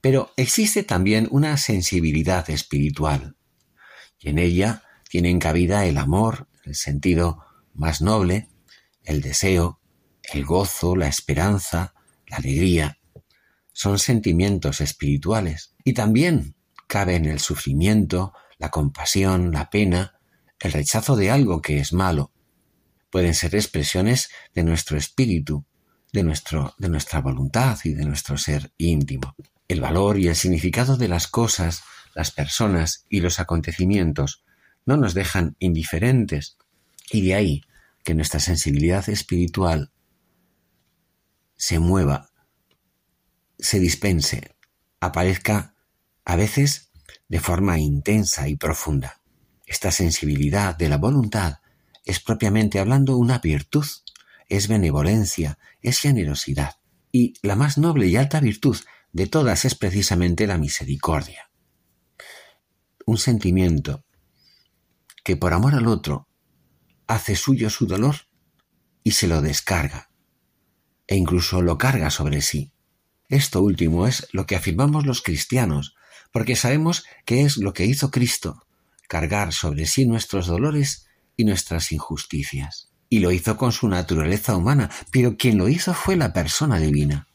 Pero 0.00 0.32
existe 0.36 0.82
también 0.82 1.28
una 1.30 1.56
sensibilidad 1.56 2.48
espiritual, 2.48 3.36
y 4.18 4.30
en 4.30 4.38
ella 4.38 4.82
tienen 5.08 5.38
cabida 5.38 5.86
el 5.86 5.98
amor, 5.98 6.48
el 6.64 6.74
sentido 6.74 7.44
más 7.74 8.00
noble, 8.00 8.48
el 9.04 9.20
deseo, 9.20 9.80
el 10.32 10.44
gozo, 10.44 10.96
la 10.96 11.08
esperanza, 11.08 11.94
la 12.26 12.38
alegría. 12.38 12.98
Son 13.72 13.98
sentimientos 13.98 14.80
espirituales 14.80 15.74
y 15.84 15.94
también 15.94 16.54
caben 16.86 17.24
el 17.24 17.40
sufrimiento, 17.40 18.32
la 18.58 18.70
compasión, 18.70 19.52
la 19.52 19.70
pena, 19.70 20.19
el 20.60 20.72
rechazo 20.72 21.16
de 21.16 21.30
algo 21.30 21.62
que 21.62 21.78
es 21.78 21.92
malo. 21.92 22.32
Pueden 23.10 23.34
ser 23.34 23.54
expresiones 23.54 24.30
de 24.54 24.62
nuestro 24.62 24.96
espíritu, 24.96 25.64
de, 26.12 26.22
nuestro, 26.22 26.74
de 26.78 26.88
nuestra 26.88 27.20
voluntad 27.20 27.78
y 27.84 27.94
de 27.94 28.04
nuestro 28.04 28.36
ser 28.36 28.72
íntimo. 28.78 29.34
El 29.68 29.80
valor 29.80 30.18
y 30.18 30.28
el 30.28 30.36
significado 30.36 30.96
de 30.96 31.08
las 31.08 31.26
cosas, 31.26 31.82
las 32.14 32.30
personas 32.30 33.06
y 33.08 33.20
los 33.20 33.40
acontecimientos 33.40 34.44
no 34.84 34.96
nos 34.96 35.14
dejan 35.14 35.56
indiferentes 35.58 36.56
y 37.10 37.22
de 37.22 37.34
ahí 37.34 37.62
que 38.04 38.14
nuestra 38.14 38.40
sensibilidad 38.40 39.08
espiritual 39.08 39.92
se 41.56 41.78
mueva, 41.78 42.30
se 43.58 43.78
dispense, 43.78 44.54
aparezca 45.00 45.74
a 46.24 46.36
veces 46.36 46.90
de 47.28 47.40
forma 47.40 47.78
intensa 47.78 48.48
y 48.48 48.56
profunda. 48.56 49.19
Esta 49.70 49.92
sensibilidad 49.92 50.76
de 50.76 50.88
la 50.88 50.96
voluntad 50.96 51.60
es 52.04 52.18
propiamente 52.18 52.80
hablando 52.80 53.16
una 53.16 53.38
virtud, 53.38 53.86
es 54.48 54.66
benevolencia, 54.66 55.60
es 55.80 56.00
generosidad. 56.00 56.80
Y 57.12 57.34
la 57.40 57.54
más 57.54 57.78
noble 57.78 58.08
y 58.08 58.16
alta 58.16 58.40
virtud 58.40 58.76
de 59.12 59.28
todas 59.28 59.64
es 59.64 59.76
precisamente 59.76 60.48
la 60.48 60.58
misericordia. 60.58 61.52
Un 63.06 63.16
sentimiento 63.16 64.04
que 65.22 65.36
por 65.36 65.52
amor 65.52 65.76
al 65.76 65.86
otro 65.86 66.26
hace 67.06 67.36
suyo 67.36 67.70
su 67.70 67.86
dolor 67.86 68.16
y 69.04 69.12
se 69.12 69.28
lo 69.28 69.40
descarga, 69.40 70.10
e 71.06 71.14
incluso 71.14 71.62
lo 71.62 71.78
carga 71.78 72.10
sobre 72.10 72.42
sí. 72.42 72.72
Esto 73.28 73.62
último 73.62 74.08
es 74.08 74.26
lo 74.32 74.46
que 74.46 74.56
afirmamos 74.56 75.06
los 75.06 75.22
cristianos, 75.22 75.94
porque 76.32 76.56
sabemos 76.56 77.04
que 77.24 77.44
es 77.44 77.56
lo 77.56 77.72
que 77.72 77.86
hizo 77.86 78.10
Cristo, 78.10 78.66
cargar 79.10 79.52
sobre 79.52 79.86
sí 79.86 80.06
nuestros 80.06 80.46
dolores 80.46 81.08
y 81.36 81.44
nuestras 81.44 81.90
injusticias 81.90 82.90
y 83.08 83.18
lo 83.18 83.32
hizo 83.32 83.56
con 83.56 83.72
su 83.72 83.88
naturaleza 83.88 84.56
humana, 84.56 84.88
pero 85.10 85.36
quien 85.36 85.58
lo 85.58 85.68
hizo 85.68 85.92
fue 85.94 86.14
la 86.14 86.32
persona 86.32 86.78
divina. 86.78 87.26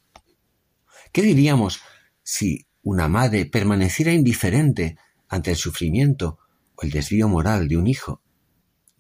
¿Qué 1.12 1.22
diríamos 1.22 1.82
si 2.24 2.66
una 2.82 3.10
madre 3.10 3.46
permaneciera 3.46 4.14
indiferente 4.14 4.98
ante 5.28 5.52
el 5.52 5.58
sufrimiento 5.58 6.40
o 6.76 6.84
el 6.84 6.92
desvío 6.92 7.28
moral 7.28 7.68
de 7.68 7.76
un 7.76 7.88
hijo? 7.88 8.24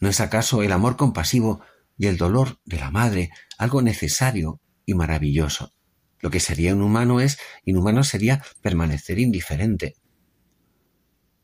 ¿No 0.02 0.10
es 0.10 0.20
acaso 0.20 0.62
el 0.62 0.74
amor 0.74 0.98
compasivo 0.98 1.62
y 1.98 2.08
el 2.08 2.18
dolor 2.18 2.60
de 2.66 2.78
la 2.78 2.92
madre 2.92 3.30
algo 3.58 3.82
necesario 3.82 4.60
y 4.86 4.96
maravilloso? 4.96 5.74
Lo 6.20 6.30
que 6.30 6.42
sería 6.42 6.76
un 6.76 6.82
humano 6.82 7.22
es, 7.22 7.38
inhumano 7.64 8.04
sería 8.04 8.44
permanecer 8.62 9.18
indiferente. 9.18 9.96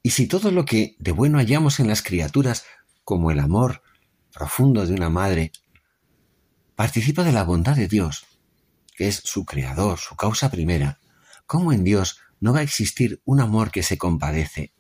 Y 0.04 0.12
si 0.12 0.28
todo 0.28 0.52
lo 0.52 0.66
que 0.66 0.96
de 1.00 1.12
bueno 1.12 1.38
hallamos 1.38 1.80
en 1.80 1.88
las 1.88 2.02
criaturas, 2.02 2.66
como 3.04 3.32
el 3.32 3.40
amor, 3.40 3.84
profundo 4.34 4.86
de 4.86 4.94
una 4.94 5.10
madre, 5.10 5.52
participa 6.76 7.24
de 7.24 7.32
la 7.32 7.44
bondad 7.44 7.76
de 7.76 7.88
Dios, 7.88 8.26
que 8.96 9.08
es 9.08 9.22
su 9.24 9.46
creador, 9.46 10.00
su 10.00 10.16
causa 10.16 10.50
primera, 10.50 11.00
¿cómo 11.46 11.72
en 11.74 11.84
Dios 11.84 12.20
no 12.40 12.54
va 12.54 12.60
a 12.60 12.64
existir 12.64 13.22
un 13.26 13.40
amor 13.40 13.72
que 13.72 13.84
se 13.84 13.98
compadece, 13.98 14.74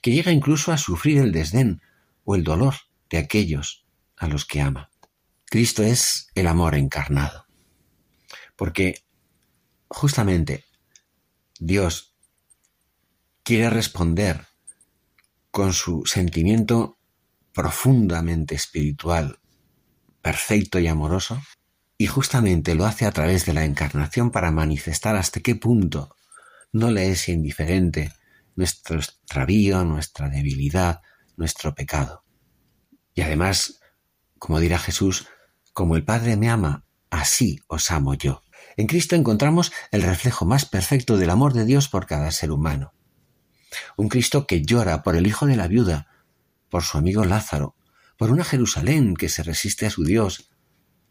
que 0.00 0.12
llega 0.12 0.30
incluso 0.30 0.72
a 0.72 0.78
sufrir 0.78 1.18
el 1.18 1.32
desdén 1.32 1.82
o 2.24 2.36
el 2.36 2.44
dolor 2.44 2.74
de 3.10 3.18
aquellos 3.18 3.86
a 4.16 4.28
los 4.28 4.44
que 4.44 4.60
ama? 4.60 4.90
Cristo 5.46 5.82
es 5.82 6.28
el 6.34 6.46
amor 6.46 6.74
encarnado, 6.74 7.46
porque 8.56 9.04
justamente 9.88 10.64
Dios 11.58 12.13
quiere 13.44 13.68
responder 13.68 14.46
con 15.50 15.74
su 15.74 16.04
sentimiento 16.06 16.98
profundamente 17.52 18.54
espiritual, 18.54 19.38
perfecto 20.22 20.78
y 20.78 20.88
amoroso, 20.88 21.40
y 21.98 22.06
justamente 22.06 22.74
lo 22.74 22.86
hace 22.86 23.04
a 23.04 23.12
través 23.12 23.44
de 23.44 23.52
la 23.52 23.64
encarnación 23.64 24.30
para 24.30 24.50
manifestar 24.50 25.14
hasta 25.14 25.40
qué 25.40 25.54
punto 25.54 26.16
no 26.72 26.90
le 26.90 27.10
es 27.10 27.28
indiferente 27.28 28.12
nuestro 28.56 28.96
extravío, 28.96 29.84
nuestra 29.84 30.28
debilidad, 30.28 31.02
nuestro 31.36 31.74
pecado. 31.74 32.24
Y 33.14 33.20
además, 33.20 33.80
como 34.38 34.58
dirá 34.58 34.78
Jesús, 34.78 35.28
como 35.72 35.96
el 35.96 36.04
Padre 36.04 36.36
me 36.36 36.48
ama, 36.48 36.86
así 37.10 37.60
os 37.68 37.90
amo 37.90 38.14
yo. 38.14 38.42
En 38.76 38.86
Cristo 38.86 39.14
encontramos 39.14 39.70
el 39.92 40.02
reflejo 40.02 40.46
más 40.46 40.64
perfecto 40.64 41.18
del 41.18 41.30
amor 41.30 41.52
de 41.52 41.64
Dios 41.64 41.88
por 41.88 42.06
cada 42.06 42.32
ser 42.32 42.50
humano. 42.50 42.94
Un 43.96 44.08
Cristo 44.08 44.46
que 44.46 44.62
llora 44.62 45.02
por 45.02 45.16
el 45.16 45.26
hijo 45.26 45.46
de 45.46 45.56
la 45.56 45.68
viuda, 45.68 46.08
por 46.68 46.82
su 46.82 46.98
amigo 46.98 47.24
Lázaro, 47.24 47.76
por 48.16 48.30
una 48.30 48.44
Jerusalén 48.44 49.14
que 49.14 49.28
se 49.28 49.42
resiste 49.42 49.86
a 49.86 49.90
su 49.90 50.04
Dios, 50.04 50.50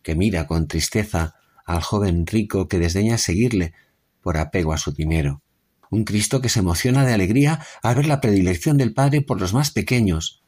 que 0.02 0.16
mira 0.16 0.48
con 0.48 0.68
tristeza 0.68 1.36
al 1.66 1.82
joven 1.82 2.28
rico 2.28 2.68
que 2.68 2.80
desdeña 2.80 3.18
seguirle, 3.18 3.74
por 4.22 4.38
apego 4.38 4.74
a 4.74 4.78
su 4.78 4.92
dinero. 4.92 5.42
Un 5.90 6.06
Cristo 6.06 6.42
que 6.42 6.50
se 6.50 6.60
emociona 6.60 7.06
de 7.06 7.14
alegría 7.14 7.66
al 7.84 7.96
ver 7.96 8.08
la 8.08 8.22
predilección 8.22 8.78
del 8.78 8.94
Padre 8.94 9.22
por 9.22 9.40
los 9.40 9.54
más 9.54 9.72
pequeños, 9.72 10.44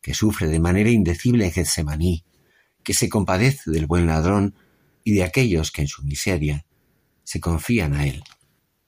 que 0.00 0.14
sufre 0.14 0.48
de 0.48 0.60
manera 0.60 0.90
indecible 0.90 1.46
en 1.46 1.52
Getsemaní, 1.52 2.24
que 2.82 2.94
se 2.94 3.08
compadece 3.08 3.70
del 3.70 3.86
buen 3.86 4.06
ladrón 4.06 4.54
y 5.02 5.14
de 5.14 5.24
aquellos 5.24 5.72
que 5.72 5.82
en 5.82 5.88
su 5.88 6.04
miseria 6.04 6.66
se 7.24 7.40
confían 7.40 7.94
a 7.94 8.06
él. 8.06 8.22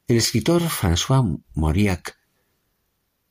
El 0.06 0.18
escritor 0.18 0.62
François 0.62 1.40
Mauriac 1.54 2.16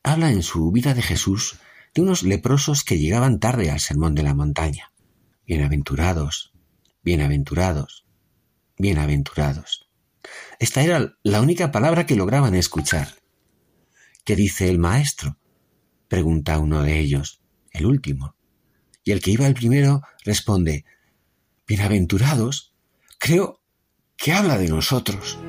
habla 0.05 0.29
en 0.29 0.43
su 0.43 0.71
vida 0.71 0.93
de 0.93 1.01
Jesús 1.01 1.57
de 1.95 2.01
unos 2.03 2.21
leprosos 2.21 2.83
que 2.83 2.99
llegaban 2.99 3.39
tarde 3.39 3.71
al 3.71 3.79
sermón 3.79 4.13
de 4.13 4.21
la 4.21 4.35
montaña. 4.35 4.91
Bienaventurados, 5.47 6.53
bienaventurados, 7.01 8.05
bienaventurados. 8.77 9.89
Esta 10.59 10.83
era 10.83 11.17
la 11.23 11.41
única 11.41 11.71
palabra 11.71 12.05
que 12.05 12.15
lograban 12.15 12.53
escuchar. 12.53 13.15
¿Qué 14.23 14.35
dice 14.35 14.69
el 14.69 14.77
maestro? 14.77 15.39
pregunta 16.07 16.59
uno 16.59 16.83
de 16.83 16.99
ellos, 16.99 17.41
el 17.71 17.87
último. 17.87 18.35
Y 19.03 19.11
el 19.11 19.21
que 19.21 19.31
iba 19.31 19.47
el 19.47 19.55
primero 19.55 20.03
responde, 20.23 20.85
Bienaventurados, 21.67 22.75
creo 23.17 23.59
que 24.17 24.33
habla 24.33 24.59
de 24.59 24.67
nosotros. 24.67 25.39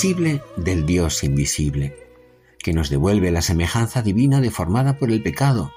Visible 0.00 0.44
del 0.54 0.86
Dios 0.86 1.24
invisible, 1.24 1.92
que 2.60 2.72
nos 2.72 2.88
devuelve 2.88 3.32
la 3.32 3.42
semejanza 3.42 4.00
divina 4.00 4.40
deformada 4.40 4.96
por 4.96 5.10
el 5.10 5.24
pecado. 5.24 5.72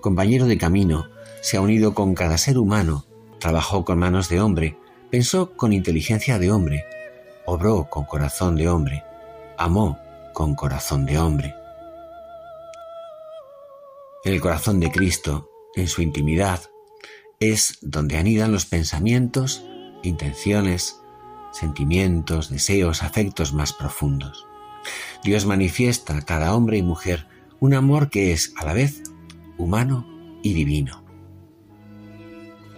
Compañero 0.00 0.46
de 0.46 0.58
camino, 0.58 1.08
se 1.40 1.56
ha 1.56 1.60
unido 1.60 1.94
con 1.94 2.16
cada 2.16 2.36
ser 2.36 2.58
humano, 2.58 3.06
trabajó 3.38 3.84
con 3.84 4.00
manos 4.00 4.28
de 4.28 4.40
hombre, 4.40 4.76
pensó 5.08 5.52
con 5.56 5.72
inteligencia 5.72 6.40
de 6.40 6.50
hombre, 6.50 6.84
obró 7.46 7.88
con 7.88 8.06
corazón 8.06 8.56
de 8.56 8.68
hombre, 8.68 9.04
amó 9.56 10.00
con 10.34 10.56
corazón 10.56 11.06
de 11.06 11.18
hombre. 11.20 11.54
el 14.24 14.40
corazón 14.40 14.80
de 14.80 14.90
Cristo, 14.90 15.48
en 15.76 15.86
su 15.86 16.02
intimidad, 16.02 16.62
es 17.38 17.78
donde 17.82 18.16
anidan 18.16 18.50
los 18.50 18.66
pensamientos, 18.66 19.64
intenciones, 20.02 20.97
sentimientos, 21.52 22.50
deseos, 22.50 23.02
afectos 23.02 23.52
más 23.52 23.72
profundos. 23.72 24.46
Dios 25.24 25.46
manifiesta 25.46 26.16
a 26.16 26.22
cada 26.22 26.54
hombre 26.54 26.78
y 26.78 26.82
mujer 26.82 27.26
un 27.60 27.74
amor 27.74 28.10
que 28.10 28.32
es 28.32 28.52
a 28.56 28.64
la 28.64 28.72
vez 28.72 29.02
humano 29.56 30.06
y 30.42 30.54
divino. 30.54 31.04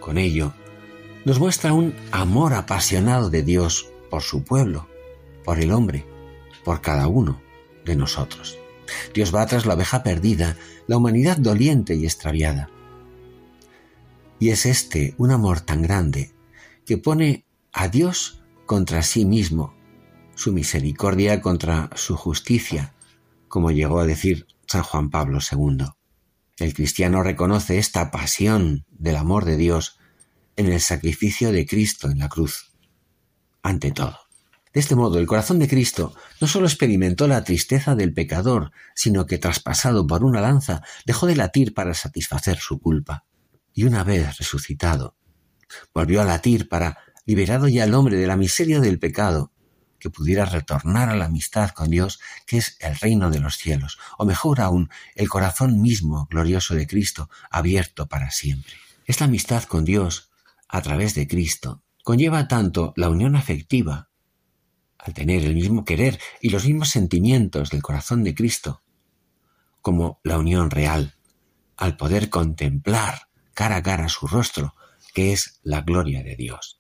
Con 0.01 0.17
ello, 0.17 0.55
nos 1.25 1.39
muestra 1.39 1.75
un 1.75 1.95
amor 2.11 2.55
apasionado 2.55 3.29
de 3.29 3.43
Dios 3.43 3.91
por 4.11 4.23
su 4.23 4.43
pueblo, 4.43 4.89
por 5.45 5.61
el 5.61 5.73
hombre, 5.73 6.07
por 6.65 6.81
cada 6.81 7.07
uno 7.09 7.41
de 7.85 7.97
nosotros. 7.97 8.59
Dios 9.15 9.35
va 9.35 9.47
tras 9.47 9.67
la 9.67 9.75
oveja 9.75 10.03
perdida, 10.03 10.57
la 10.87 10.97
humanidad 10.97 11.37
doliente 11.37 11.95
y 11.95 12.05
extraviada. 12.05 12.71
Y 14.39 14.49
es 14.51 14.65
este 14.65 15.15
un 15.19 15.31
amor 15.31 15.61
tan 15.61 15.83
grande 15.83 16.33
que 16.87 16.97
pone 16.97 17.45
a 17.73 17.89
Dios 17.89 18.40
contra 18.71 19.03
sí 19.03 19.25
mismo, 19.25 19.75
su 20.37 20.53
misericordia 20.53 21.41
contra 21.41 21.91
su 21.97 22.17
justicia, 22.17 22.95
como 23.49 23.73
llegó 23.73 23.99
a 23.99 24.07
decir 24.07 24.47
San 24.69 24.85
Juan 24.85 25.11
Pablo 25.11 25.41
II. 25.41 25.87
El 26.57 26.73
cristiano 26.73 27.25
reconoce 27.25 27.79
esta 27.79 28.13
pasión 28.13 28.87
del 28.93 29.17
amor 29.17 29.45
de 29.45 29.57
Dios 29.57 29.99
en 30.55 30.67
el 30.67 30.81
sacrificio 30.81 31.51
de 31.51 31.67
Cristo 31.67 32.09
en 32.09 32.21
la 32.21 32.29
cruz. 32.29 32.71
Ante 33.65 33.91
todo. 33.91 34.21
De 34.73 34.79
este 34.79 34.95
modo, 34.95 35.19
el 35.19 35.27
corazón 35.27 35.59
de 35.59 35.67
Cristo 35.67 36.15
no 36.41 36.47
sólo 36.47 36.67
experimentó 36.67 37.27
la 37.27 37.43
tristeza 37.43 37.97
del 37.97 38.15
pecador, 38.15 38.71
sino 38.95 39.27
que 39.27 39.39
traspasado 39.39 40.07
por 40.07 40.23
una 40.23 40.41
lanza 40.41 40.85
dejó 41.05 41.27
de 41.27 41.35
latir 41.35 41.75
para 41.75 41.93
satisfacer 41.93 42.59
su 42.59 42.79
culpa. 42.79 43.27
Y 43.75 43.83
una 43.83 44.05
vez 44.05 44.39
resucitado, 44.39 45.17
volvió 45.93 46.23
a 46.23 46.25
latir 46.25 46.69
para 46.69 46.99
liberado 47.31 47.69
ya 47.69 47.85
el 47.85 47.95
hombre 47.95 48.17
de 48.17 48.27
la 48.27 48.37
miseria 48.37 48.81
del 48.81 48.99
pecado, 48.99 49.53
que 50.01 50.11
pudiera 50.11 50.47
retornar 50.47 51.11
a 51.11 51.15
la 51.15 51.27
amistad 51.27 51.71
con 51.71 51.89
Dios, 51.89 52.19
que 52.45 52.57
es 52.57 52.77
el 52.81 52.97
reino 52.97 53.31
de 53.31 53.39
los 53.39 53.57
cielos, 53.57 54.01
o 54.19 54.25
mejor 54.25 54.61
aún, 54.61 54.91
el 55.15 55.29
corazón 55.29 55.81
mismo 55.81 56.27
glorioso 56.29 56.75
de 56.75 56.89
Cristo, 56.89 57.31
abierto 57.49 58.09
para 58.09 58.33
siempre. 58.33 58.73
Esta 59.07 59.27
amistad 59.27 59.63
con 59.63 59.85
Dios, 59.85 60.33
a 60.69 60.83
través 60.83 61.15
de 61.15 61.29
Cristo, 61.29 61.85
conlleva 62.03 62.49
tanto 62.49 62.95
la 62.97 63.09
unión 63.09 63.37
afectiva, 63.37 64.09
al 64.99 65.15
tener 65.15 65.45
el 65.45 65.55
mismo 65.55 65.85
querer 65.85 66.19
y 66.41 66.51
los 66.51 66.65
mismos 66.65 66.89
sentimientos 66.89 67.71
del 67.71 67.81
corazón 67.81 68.25
de 68.25 68.35
Cristo, 68.35 68.83
como 69.81 70.19
la 70.25 70.37
unión 70.37 70.69
real, 70.69 71.15
al 71.77 71.97
poder 71.97 72.29
contemplar 72.29 73.29
cara 73.55 73.77
a 73.77 73.83
cara 73.85 74.09
su 74.09 74.27
rostro, 74.27 74.75
que 75.15 75.33
es 75.33 75.61
la 75.63 75.83
gloria 75.83 76.25
de 76.25 76.35
Dios. 76.35 76.80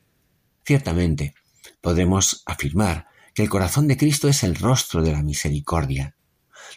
Ciertamente, 0.65 1.35
podemos 1.81 2.43
afirmar 2.47 3.07
que 3.35 3.43
el 3.43 3.49
corazón 3.49 3.89
de 3.89 3.97
Cristo 3.97 4.29
es 4.29 4.43
el 4.43 4.57
rostro 4.57 5.03
de 5.03 5.13
la 5.13 5.23
misericordia, 5.23 6.17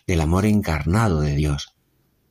del 0.07 0.21
amor 0.21 0.45
encarnado 0.45 1.21
de 1.21 1.35
Dios. 1.35 1.75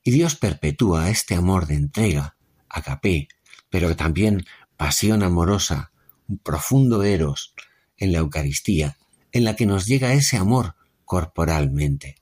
Y 0.04 0.10
Dios 0.10 0.36
perpetúa 0.36 1.10
este 1.10 1.34
amor 1.34 1.66
de 1.66 1.74
entrega, 1.74 2.36
agapé, 2.68 3.28
pero 3.70 3.94
también 3.96 4.44
pasión 4.76 5.22
amorosa, 5.22 5.92
un 6.28 6.38
profundo 6.38 7.02
eros 7.02 7.54
en 7.96 8.12
la 8.12 8.18
Eucaristía, 8.18 8.96
en 9.32 9.44
la 9.44 9.54
que 9.54 9.66
nos 9.66 9.86
llega 9.86 10.14
ese 10.14 10.36
amor 10.36 10.74
corporalmente. 11.04 12.16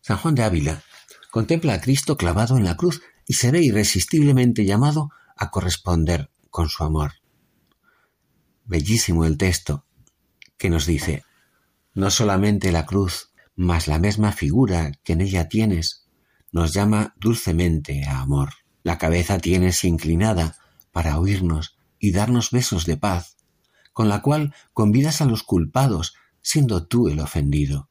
San 0.00 0.16
Juan 0.16 0.34
de 0.34 0.44
Ávila 0.44 0.82
contempla 1.30 1.74
a 1.74 1.80
Cristo 1.80 2.16
clavado 2.16 2.56
en 2.56 2.64
la 2.64 2.76
cruz 2.76 3.02
y 3.26 3.34
se 3.34 3.50
ve 3.50 3.60
irresistiblemente 3.60 4.64
llamado 4.64 5.10
a 5.36 5.50
corresponder 5.50 6.30
con 6.50 6.68
su 6.68 6.82
amor 6.82 7.12
bellísimo 8.68 9.24
el 9.24 9.36
texto 9.36 9.84
que 10.58 10.70
nos 10.70 10.86
dice, 10.86 11.24
no 11.94 12.10
solamente 12.10 12.70
la 12.70 12.86
cruz, 12.86 13.32
mas 13.56 13.88
la 13.88 13.98
misma 13.98 14.32
figura 14.32 14.92
que 15.02 15.14
en 15.14 15.20
ella 15.20 15.48
tienes, 15.48 16.06
nos 16.52 16.72
llama 16.72 17.14
dulcemente 17.18 18.04
a 18.04 18.20
amor. 18.20 18.50
La 18.82 18.98
cabeza 18.98 19.38
tienes 19.38 19.82
inclinada 19.84 20.56
para 20.92 21.18
oírnos 21.18 21.76
y 21.98 22.12
darnos 22.12 22.50
besos 22.50 22.86
de 22.86 22.96
paz, 22.96 23.36
con 23.92 24.08
la 24.08 24.22
cual 24.22 24.54
convidas 24.72 25.20
a 25.20 25.24
los 25.24 25.42
culpados, 25.42 26.14
siendo 26.40 26.86
tú 26.86 27.08
el 27.08 27.20
ofendido. 27.20 27.90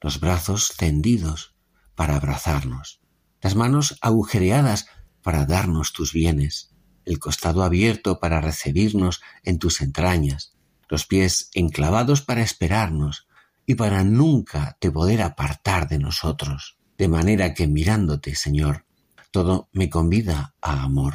Los 0.00 0.20
brazos 0.20 0.74
tendidos 0.76 1.54
para 1.94 2.16
abrazarnos, 2.16 3.00
las 3.40 3.54
manos 3.54 3.96
agujereadas 4.00 4.86
para 5.22 5.46
darnos 5.46 5.92
tus 5.92 6.12
bienes, 6.12 6.69
el 7.04 7.18
costado 7.18 7.62
abierto 7.62 8.20
para 8.20 8.40
recibirnos 8.40 9.22
en 9.42 9.58
tus 9.58 9.80
entrañas, 9.80 10.54
los 10.88 11.06
pies 11.06 11.50
enclavados 11.54 12.22
para 12.22 12.42
esperarnos 12.42 13.28
y 13.66 13.74
para 13.74 14.04
nunca 14.04 14.76
te 14.80 14.90
poder 14.90 15.22
apartar 15.22 15.88
de 15.88 15.98
nosotros, 15.98 16.78
de 16.98 17.08
manera 17.08 17.54
que 17.54 17.66
mirándote, 17.66 18.34
Señor, 18.34 18.84
todo 19.30 19.68
me 19.72 19.88
convida 19.88 20.54
a 20.60 20.82
amor. 20.82 21.14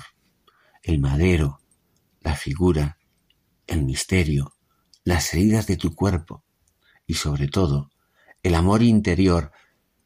El 0.81 0.99
madero, 0.99 1.59
la 2.21 2.35
figura, 2.35 2.97
el 3.67 3.83
misterio, 3.83 4.55
las 5.03 5.33
heridas 5.33 5.67
de 5.67 5.77
tu 5.77 5.93
cuerpo 5.93 6.43
y 7.05 7.15
sobre 7.15 7.47
todo 7.47 7.91
el 8.43 8.55
amor 8.55 8.83
interior 8.83 9.51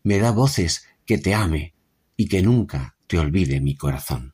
me 0.04 0.18
da 0.20 0.32
voces 0.32 0.86
que 1.06 1.18
te 1.18 1.34
ame 1.34 1.76
y 2.16 2.28
que 2.28 2.42
nunca 2.42 2.98
te 3.08 3.20
olvide 3.20 3.60
mi 3.62 3.76
corazón. 3.76 4.34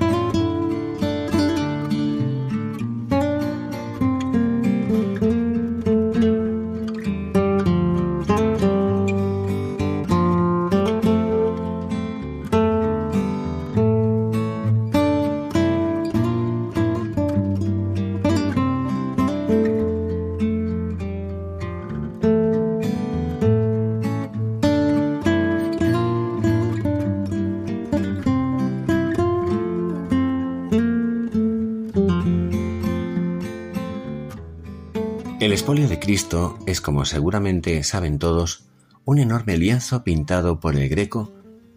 Cristo 36.01 36.57
es, 36.65 36.81
como 36.81 37.05
seguramente 37.05 37.83
saben 37.83 38.17
todos, 38.17 38.65
un 39.05 39.19
enorme 39.19 39.57
lienzo 39.57 40.03
pintado 40.03 40.59
por 40.59 40.75
el 40.75 40.89
Greco 40.89 41.31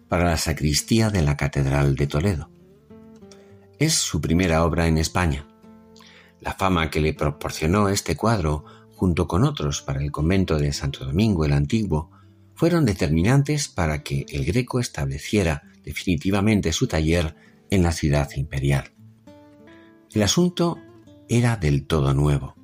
para 0.09 0.25
la 0.25 0.37
sacristía 0.37 1.11
de 1.11 1.21
la 1.21 1.37
Catedral 1.37 1.95
de 1.95 2.07
Toledo. 2.07 2.49
Es 3.77 3.93
su 3.93 4.21
primera 4.21 4.65
obra 4.65 4.87
en 4.87 4.97
España. 4.97 5.45
La 6.41 6.53
fama 6.53 6.89
que 6.89 7.01
le 7.01 7.13
proporcionó 7.13 7.87
este 7.87 8.17
cuadro, 8.17 8.65
junto 8.95 9.27
con 9.27 9.43
otros 9.43 9.83
para 9.83 10.01
el 10.01 10.11
convento 10.11 10.57
de 10.57 10.73
Santo 10.73 11.05
Domingo 11.05 11.45
el 11.45 11.53
Antiguo, 11.53 12.09
fueron 12.55 12.83
determinantes 12.83 13.67
para 13.67 14.01
que 14.01 14.25
el 14.29 14.43
Greco 14.43 14.79
estableciera 14.79 15.61
definitivamente 15.83 16.73
su 16.73 16.87
taller 16.87 17.35
en 17.69 17.83
la 17.83 17.91
ciudad 17.91 18.31
imperial. 18.35 18.91
El 20.11 20.23
asunto 20.23 20.79
era 21.29 21.57
del 21.57 21.85
todo 21.85 22.15
nuevo 22.15 22.55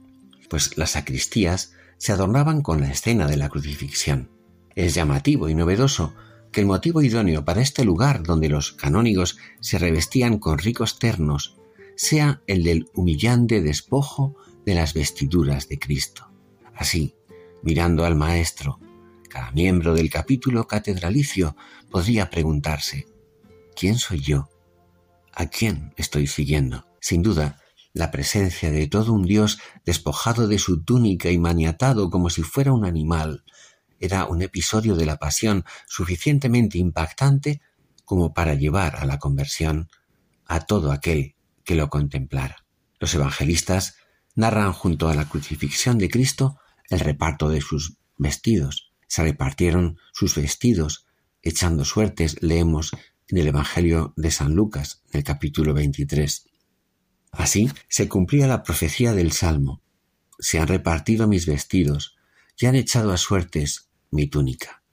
pues 0.52 0.78
las 0.78 0.92
sacristías 0.92 1.72
se 1.98 2.12
adornaban 2.12 2.62
con 2.62 2.82
la 2.82 2.92
escena 2.92 3.26
de 3.26 3.38
la 3.38 3.48
crucifixión. 3.48 4.30
Es 4.76 4.94
llamativo 4.94 5.48
y 5.48 5.56
novedoso 5.56 6.14
que 6.52 6.60
el 6.60 6.68
motivo 6.68 7.02
idóneo 7.02 7.46
para 7.46 7.62
este 7.62 7.86
lugar 7.86 8.22
donde 8.22 8.50
los 8.50 8.74
canónigos 8.74 9.38
se 9.62 9.80
revestían 9.80 10.40
con 10.40 10.58
ricos 10.58 11.00
ternos 11.00 11.56
sea 11.96 12.42
el 12.48 12.64
del 12.64 12.90
humillante 12.94 13.62
despojo 13.62 14.36
de 14.66 14.76
las 14.76 14.94
vestiduras 14.94 15.70
de 15.70 15.80
Cristo. 15.80 16.30
Así, 16.76 17.16
mirando 17.64 18.04
al 18.04 18.16
Maestro, 18.16 18.78
cada 19.30 19.52
miembro 19.52 19.94
del 19.94 20.10
capítulo 20.10 20.68
catedralicio 20.68 21.56
podría 21.90 22.30
preguntarse, 22.30 23.06
¿quién 23.74 23.96
soy 23.96 24.20
yo? 24.20 24.50
¿A 25.32 25.46
quién 25.46 25.94
estoy 25.96 26.28
siguiendo? 26.28 26.86
Sin 27.00 27.22
duda, 27.22 27.61
la 27.94 28.12
presencia 28.12 28.72
de 28.72 28.88
todo 28.88 29.14
un 29.14 29.24
dios 29.24 29.60
despojado 29.86 30.48
de 30.48 30.60
su 30.60 30.84
túnica 30.84 31.30
y 31.30 31.38
maniatado 31.38 32.10
como 32.10 32.30
si 32.30 32.44
fuera 32.44 32.74
un 32.74 32.86
animal, 32.86 33.44
era 34.00 34.26
un 34.26 34.42
episodio 34.42 34.96
de 34.96 35.06
la 35.06 35.18
pasión 35.18 35.64
suficientemente 35.88 36.80
impactante 36.80 37.62
como 38.04 38.34
para 38.34 38.56
llevar 38.56 38.96
a 38.96 39.06
la 39.06 39.20
conversión 39.20 39.90
a 40.48 40.62
todo 40.62 40.92
aquel 40.92 41.36
que 41.64 41.76
lo 41.76 41.90
contemplara. 41.90 42.66
Los 43.00 43.14
evangelistas 43.14 43.96
narran 44.36 44.74
junto 44.74 45.08
a 45.08 45.14
la 45.14 45.30
crucifixión 45.30 45.98
de 45.98 46.10
Cristo 46.10 46.60
el 46.90 47.00
reparto 47.00 47.50
de 47.50 47.62
sus 47.62 47.98
vestidos. 48.18 48.92
Se 49.08 49.24
repartieron 49.24 49.98
sus 50.14 50.36
vestidos, 50.36 51.06
echando 51.42 51.86
suertes, 51.86 52.42
leemos 52.42 52.92
en 53.28 53.38
el 53.38 53.48
Evangelio 53.48 54.14
de 54.18 54.32
San 54.32 54.56
Lucas, 54.56 55.04
en 55.12 55.20
el 55.20 55.24
capítulo 55.24 55.74
23. 55.74 56.51
Así 57.32 57.70
se 57.88 58.10
cumplía 58.10 58.48
la 58.48 58.64
profecía 58.64 59.14
del 59.14 59.32
Salmo. 59.32 59.82
Se 60.40 60.60
han 60.60 60.68
repartido 60.68 61.28
mis 61.28 61.46
vestidos 61.46 62.18
y 62.58 62.66
han 62.66 62.76
echado 62.76 63.12
a 63.12 63.18
suertes 63.18 63.90
mi 64.12 64.28
túnica. 64.28 64.84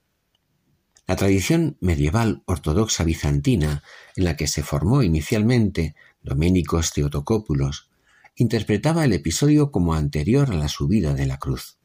La 1.06 1.16
tradición 1.16 1.76
medieval 1.80 2.42
ortodoxa 2.46 3.02
bizantina, 3.02 3.82
en 4.14 4.24
la 4.24 4.36
que 4.36 4.46
se 4.46 4.62
formó 4.62 5.02
inicialmente 5.02 5.96
Doménicos 6.22 6.92
Theotocópulos, 6.92 7.88
interpretaba 8.36 9.04
el 9.04 9.14
episodio 9.14 9.72
como 9.72 9.94
anterior 9.94 10.50
a 10.50 10.54
la 10.54 10.68
subida 10.68 11.14
de 11.14 11.26
la 11.26 11.38
cruz. 11.38 11.78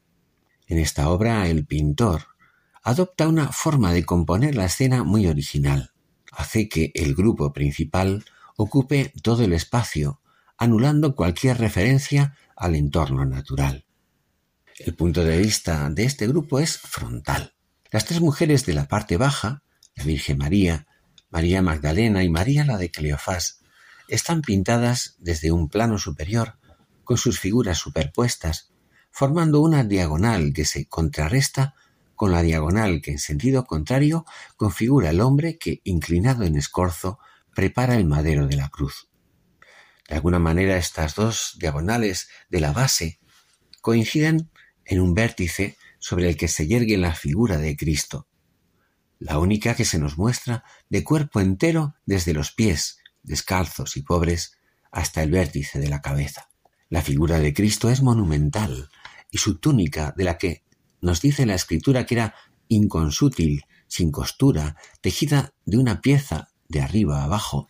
En 0.66 0.78
esta 0.78 1.08
obra 1.08 1.48
el 1.48 1.66
pintor 1.66 2.26
adopta 2.82 3.26
una 3.26 3.50
forma 3.50 3.92
de 3.92 4.04
componer 4.04 4.54
la 4.54 4.66
escena 4.66 5.04
muy 5.04 5.26
original. 5.26 5.92
Hace 6.30 6.68
que 6.68 6.92
el 6.94 7.14
grupo 7.14 7.52
principal 7.52 8.24
ocupe 8.56 9.12
todo 9.22 9.42
el 9.42 9.52
espacio 9.54 10.20
anulando 10.56 11.14
cualquier 11.14 11.58
referencia 11.58 12.36
al 12.56 12.74
entorno 12.74 13.24
natural. 13.24 13.84
El 14.78 14.94
punto 14.94 15.24
de 15.24 15.38
vista 15.38 15.88
de 15.90 16.04
este 16.04 16.26
grupo 16.26 16.58
es 16.58 16.78
frontal. 16.78 17.54
Las 17.90 18.06
tres 18.06 18.20
mujeres 18.20 18.66
de 18.66 18.74
la 18.74 18.88
parte 18.88 19.16
baja, 19.16 19.62
la 19.94 20.04
Virgen 20.04 20.38
María, 20.38 20.86
María 21.30 21.62
Magdalena 21.62 22.24
y 22.24 22.28
María 22.28 22.64
la 22.64 22.76
de 22.76 22.90
Cleofás, 22.90 23.60
están 24.08 24.42
pintadas 24.42 25.16
desde 25.18 25.52
un 25.52 25.68
plano 25.68 25.98
superior, 25.98 26.58
con 27.04 27.18
sus 27.18 27.38
figuras 27.38 27.78
superpuestas, 27.78 28.72
formando 29.10 29.60
una 29.60 29.84
diagonal 29.84 30.52
que 30.52 30.64
se 30.64 30.86
contrarresta 30.86 31.74
con 32.16 32.32
la 32.32 32.42
diagonal 32.42 33.00
que 33.02 33.12
en 33.12 33.18
sentido 33.18 33.64
contrario 33.64 34.24
configura 34.56 35.10
el 35.10 35.20
hombre 35.20 35.58
que, 35.58 35.80
inclinado 35.84 36.44
en 36.44 36.56
escorzo, 36.56 37.18
prepara 37.54 37.96
el 37.96 38.06
madero 38.06 38.46
de 38.46 38.56
la 38.56 38.68
cruz. 38.68 39.08
De 40.08 40.16
alguna 40.16 40.38
manera 40.38 40.76
estas 40.76 41.14
dos 41.14 41.56
diagonales 41.58 42.28
de 42.50 42.60
la 42.60 42.72
base 42.72 43.20
coinciden 43.80 44.50
en 44.84 45.00
un 45.00 45.14
vértice 45.14 45.76
sobre 45.98 46.28
el 46.28 46.36
que 46.36 46.48
se 46.48 46.66
yergue 46.66 46.96
la 46.98 47.14
figura 47.14 47.58
de 47.58 47.76
Cristo, 47.76 48.28
la 49.18 49.38
única 49.38 49.74
que 49.74 49.84
se 49.84 49.98
nos 49.98 50.18
muestra 50.18 50.64
de 50.90 51.02
cuerpo 51.04 51.40
entero 51.40 51.94
desde 52.04 52.34
los 52.34 52.52
pies, 52.52 52.98
descalzos 53.22 53.96
y 53.96 54.02
pobres, 54.02 54.58
hasta 54.90 55.22
el 55.22 55.30
vértice 55.30 55.80
de 55.80 55.88
la 55.88 56.02
cabeza. 56.02 56.50
La 56.90 57.02
figura 57.02 57.38
de 57.38 57.54
Cristo 57.54 57.90
es 57.90 58.02
monumental 58.02 58.90
y 59.30 59.38
su 59.38 59.58
túnica, 59.58 60.14
de 60.16 60.24
la 60.24 60.38
que 60.38 60.64
nos 61.00 61.20
dice 61.20 61.46
la 61.46 61.54
escritura 61.54 62.06
que 62.06 62.14
era 62.14 62.34
inconsútil, 62.68 63.64
sin 63.88 64.10
costura, 64.10 64.76
tejida 65.00 65.54
de 65.64 65.78
una 65.78 66.00
pieza 66.00 66.48
de 66.68 66.82
arriba 66.82 67.20
a 67.20 67.24
abajo, 67.24 67.68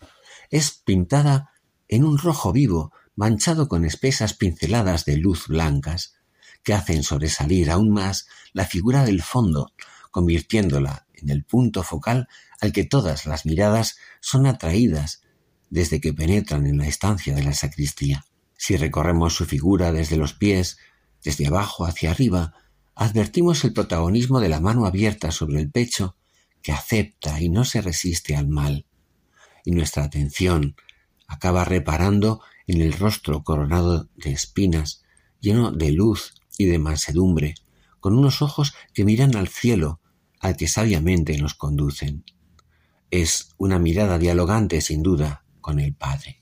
es 0.50 0.72
pintada 0.72 1.50
en 1.88 2.04
un 2.04 2.18
rojo 2.18 2.52
vivo 2.52 2.92
manchado 3.16 3.68
con 3.68 3.84
espesas 3.84 4.34
pinceladas 4.34 5.04
de 5.04 5.16
luz 5.16 5.46
blancas, 5.48 6.14
que 6.62 6.74
hacen 6.74 7.02
sobresalir 7.02 7.70
aún 7.70 7.90
más 7.90 8.26
la 8.52 8.64
figura 8.64 9.04
del 9.04 9.22
fondo, 9.22 9.72
convirtiéndola 10.10 11.06
en 11.14 11.30
el 11.30 11.44
punto 11.44 11.82
focal 11.82 12.28
al 12.60 12.72
que 12.72 12.84
todas 12.84 13.26
las 13.26 13.46
miradas 13.46 13.96
son 14.20 14.46
atraídas 14.46 15.22
desde 15.70 16.00
que 16.00 16.12
penetran 16.12 16.66
en 16.66 16.78
la 16.78 16.86
estancia 16.86 17.34
de 17.34 17.42
la 17.42 17.52
sacristía. 17.52 18.24
Si 18.56 18.76
recorremos 18.76 19.34
su 19.34 19.44
figura 19.44 19.92
desde 19.92 20.16
los 20.16 20.32
pies, 20.32 20.78
desde 21.22 21.46
abajo 21.46 21.84
hacia 21.84 22.10
arriba, 22.10 22.54
advertimos 22.94 23.64
el 23.64 23.72
protagonismo 23.72 24.40
de 24.40 24.48
la 24.48 24.60
mano 24.60 24.86
abierta 24.86 25.30
sobre 25.32 25.60
el 25.60 25.70
pecho 25.70 26.16
que 26.62 26.72
acepta 26.72 27.40
y 27.40 27.48
no 27.48 27.64
se 27.64 27.82
resiste 27.82 28.36
al 28.36 28.48
mal. 28.48 28.86
Y 29.64 29.72
nuestra 29.72 30.04
atención, 30.04 30.76
acaba 31.26 31.64
reparando 31.64 32.40
en 32.66 32.80
el 32.80 32.92
rostro 32.92 33.42
coronado 33.42 34.08
de 34.16 34.32
espinas, 34.32 35.02
lleno 35.40 35.72
de 35.72 35.92
luz 35.92 36.34
y 36.58 36.66
de 36.66 36.78
mansedumbre, 36.78 37.54
con 38.00 38.16
unos 38.16 38.42
ojos 38.42 38.74
que 38.92 39.04
miran 39.04 39.36
al 39.36 39.48
cielo, 39.48 40.00
al 40.40 40.56
que 40.56 40.68
sabiamente 40.68 41.36
nos 41.38 41.54
conducen. 41.54 42.24
Es 43.10 43.50
una 43.56 43.78
mirada 43.78 44.18
dialogante, 44.18 44.80
sin 44.80 45.02
duda, 45.02 45.44
con 45.60 45.80
el 45.80 45.94
Padre. 45.94 46.40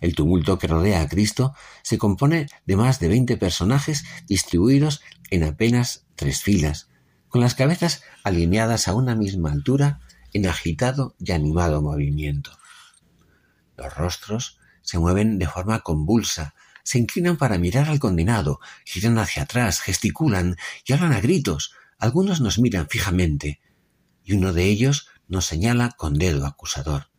El 0.00 0.14
tumulto 0.14 0.58
que 0.58 0.66
rodea 0.66 1.00
a 1.00 1.08
Cristo 1.08 1.54
se 1.82 1.98
compone 1.98 2.48
de 2.66 2.76
más 2.76 3.00
de 3.00 3.08
veinte 3.08 3.36
personajes 3.36 4.04
distribuidos 4.26 5.00
en 5.30 5.44
apenas 5.44 6.06
tres 6.14 6.42
filas, 6.42 6.88
con 7.28 7.40
las 7.40 7.54
cabezas 7.54 8.02
alineadas 8.22 8.88
a 8.88 8.94
una 8.94 9.14
misma 9.14 9.50
altura 9.50 10.00
en 10.32 10.46
agitado 10.46 11.16
y 11.18 11.32
animado 11.32 11.82
movimiento. 11.82 12.52
Los 13.76 13.94
rostros 13.94 14.58
se 14.82 14.98
mueven 14.98 15.38
de 15.38 15.46
forma 15.46 15.80
convulsa, 15.80 16.54
se 16.82 16.98
inclinan 16.98 17.36
para 17.36 17.58
mirar 17.58 17.88
al 17.88 17.98
condenado, 17.98 18.60
giran 18.84 19.18
hacia 19.18 19.42
atrás, 19.42 19.80
gesticulan 19.80 20.56
y 20.84 20.92
hablan 20.92 21.12
a 21.12 21.20
gritos. 21.20 21.72
Algunos 21.98 22.40
nos 22.40 22.58
miran 22.58 22.88
fijamente 22.88 23.60
y 24.22 24.34
uno 24.34 24.52
de 24.52 24.64
ellos 24.64 25.08
nos 25.28 25.46
señala 25.46 25.90
con 25.96 26.14
dedo 26.14 26.46
acusador. 26.46 27.10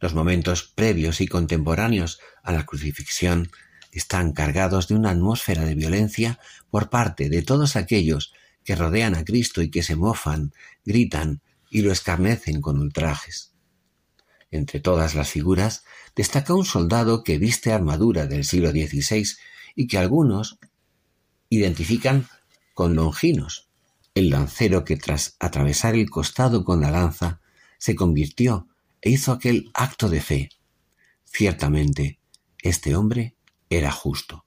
Los 0.00 0.14
momentos 0.14 0.62
previos 0.62 1.20
y 1.20 1.26
contemporáneos 1.26 2.20
a 2.42 2.52
la 2.52 2.64
crucifixión 2.64 3.50
están 3.92 4.32
cargados 4.32 4.88
de 4.88 4.94
una 4.94 5.10
atmósfera 5.10 5.64
de 5.64 5.74
violencia 5.74 6.38
por 6.70 6.90
parte 6.90 7.30
de 7.30 7.42
todos 7.42 7.76
aquellos 7.76 8.32
que 8.62 8.76
rodean 8.76 9.14
a 9.14 9.24
Cristo 9.24 9.62
y 9.62 9.70
que 9.70 9.82
se 9.82 9.96
mofan, 9.96 10.52
gritan, 10.84 11.40
y 11.70 11.82
lo 11.82 11.92
escarnecen 11.92 12.60
con 12.60 12.78
ultrajes. 12.78 13.55
Entre 14.50 14.80
todas 14.80 15.14
las 15.14 15.30
figuras 15.30 15.84
destaca 16.14 16.54
un 16.54 16.64
soldado 16.64 17.24
que 17.24 17.38
viste 17.38 17.72
armadura 17.72 18.26
del 18.26 18.44
siglo 18.44 18.70
XVI 18.70 19.26
y 19.74 19.86
que 19.86 19.98
algunos 19.98 20.58
identifican 21.48 22.28
con 22.74 22.94
Longinos, 22.94 23.68
el 24.14 24.30
lancero 24.30 24.84
que 24.84 24.96
tras 24.96 25.36
atravesar 25.40 25.94
el 25.94 26.10
costado 26.10 26.64
con 26.64 26.80
la 26.80 26.90
lanza 26.90 27.40
se 27.78 27.94
convirtió 27.94 28.68
e 29.00 29.10
hizo 29.10 29.32
aquel 29.32 29.70
acto 29.74 30.08
de 30.08 30.20
fe. 30.20 30.50
Ciertamente, 31.24 32.18
este 32.58 32.96
hombre 32.96 33.36
era 33.68 33.92
justo. 33.92 34.44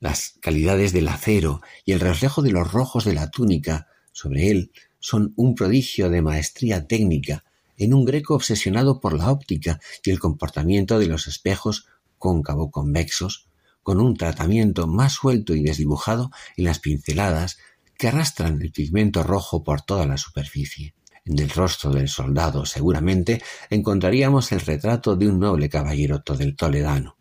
Las 0.00 0.34
calidades 0.40 0.92
del 0.92 1.08
acero 1.08 1.60
y 1.84 1.92
el 1.92 2.00
reflejo 2.00 2.42
de 2.42 2.50
los 2.50 2.72
rojos 2.72 3.04
de 3.04 3.14
la 3.14 3.30
túnica 3.30 3.86
sobre 4.12 4.50
él 4.50 4.72
son 4.98 5.32
un 5.36 5.54
prodigio 5.54 6.10
de 6.10 6.22
maestría 6.22 6.86
técnica 6.86 7.44
en 7.76 7.94
un 7.94 8.04
greco 8.04 8.34
obsesionado 8.34 9.00
por 9.00 9.12
la 9.12 9.30
óptica 9.30 9.80
y 10.04 10.10
el 10.10 10.18
comportamiento 10.18 10.98
de 10.98 11.06
los 11.06 11.26
espejos 11.26 11.86
cóncavo-convexos, 12.18 13.48
con 13.82 14.00
un 14.00 14.16
tratamiento 14.16 14.86
más 14.86 15.12
suelto 15.14 15.54
y 15.54 15.62
desdibujado 15.62 16.30
en 16.56 16.64
las 16.64 16.78
pinceladas 16.78 17.58
que 17.98 18.08
arrastran 18.08 18.60
el 18.62 18.72
pigmento 18.72 19.22
rojo 19.22 19.64
por 19.64 19.82
toda 19.82 20.06
la 20.06 20.16
superficie. 20.16 20.94
En 21.24 21.38
el 21.38 21.50
rostro 21.50 21.90
del 21.90 22.08
soldado 22.08 22.66
seguramente 22.66 23.42
encontraríamos 23.70 24.50
el 24.52 24.60
retrato 24.60 25.16
de 25.16 25.28
un 25.28 25.38
noble 25.38 25.68
caballero 25.68 26.22
toledano. 26.22 27.16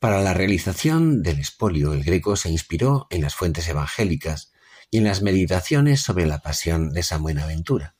Para 0.00 0.20
la 0.20 0.34
realización 0.34 1.22
del 1.22 1.38
espolio 1.38 1.92
el 1.92 2.02
greco 2.02 2.34
se 2.34 2.50
inspiró 2.50 3.06
en 3.10 3.22
las 3.22 3.36
fuentes 3.36 3.68
evangélicas 3.68 4.52
y 4.90 4.98
en 4.98 5.04
las 5.04 5.22
meditaciones 5.22 6.00
sobre 6.00 6.26
la 6.26 6.40
pasión 6.40 6.90
de 6.90 7.04
San 7.04 7.22
Buenaventura, 7.22 7.94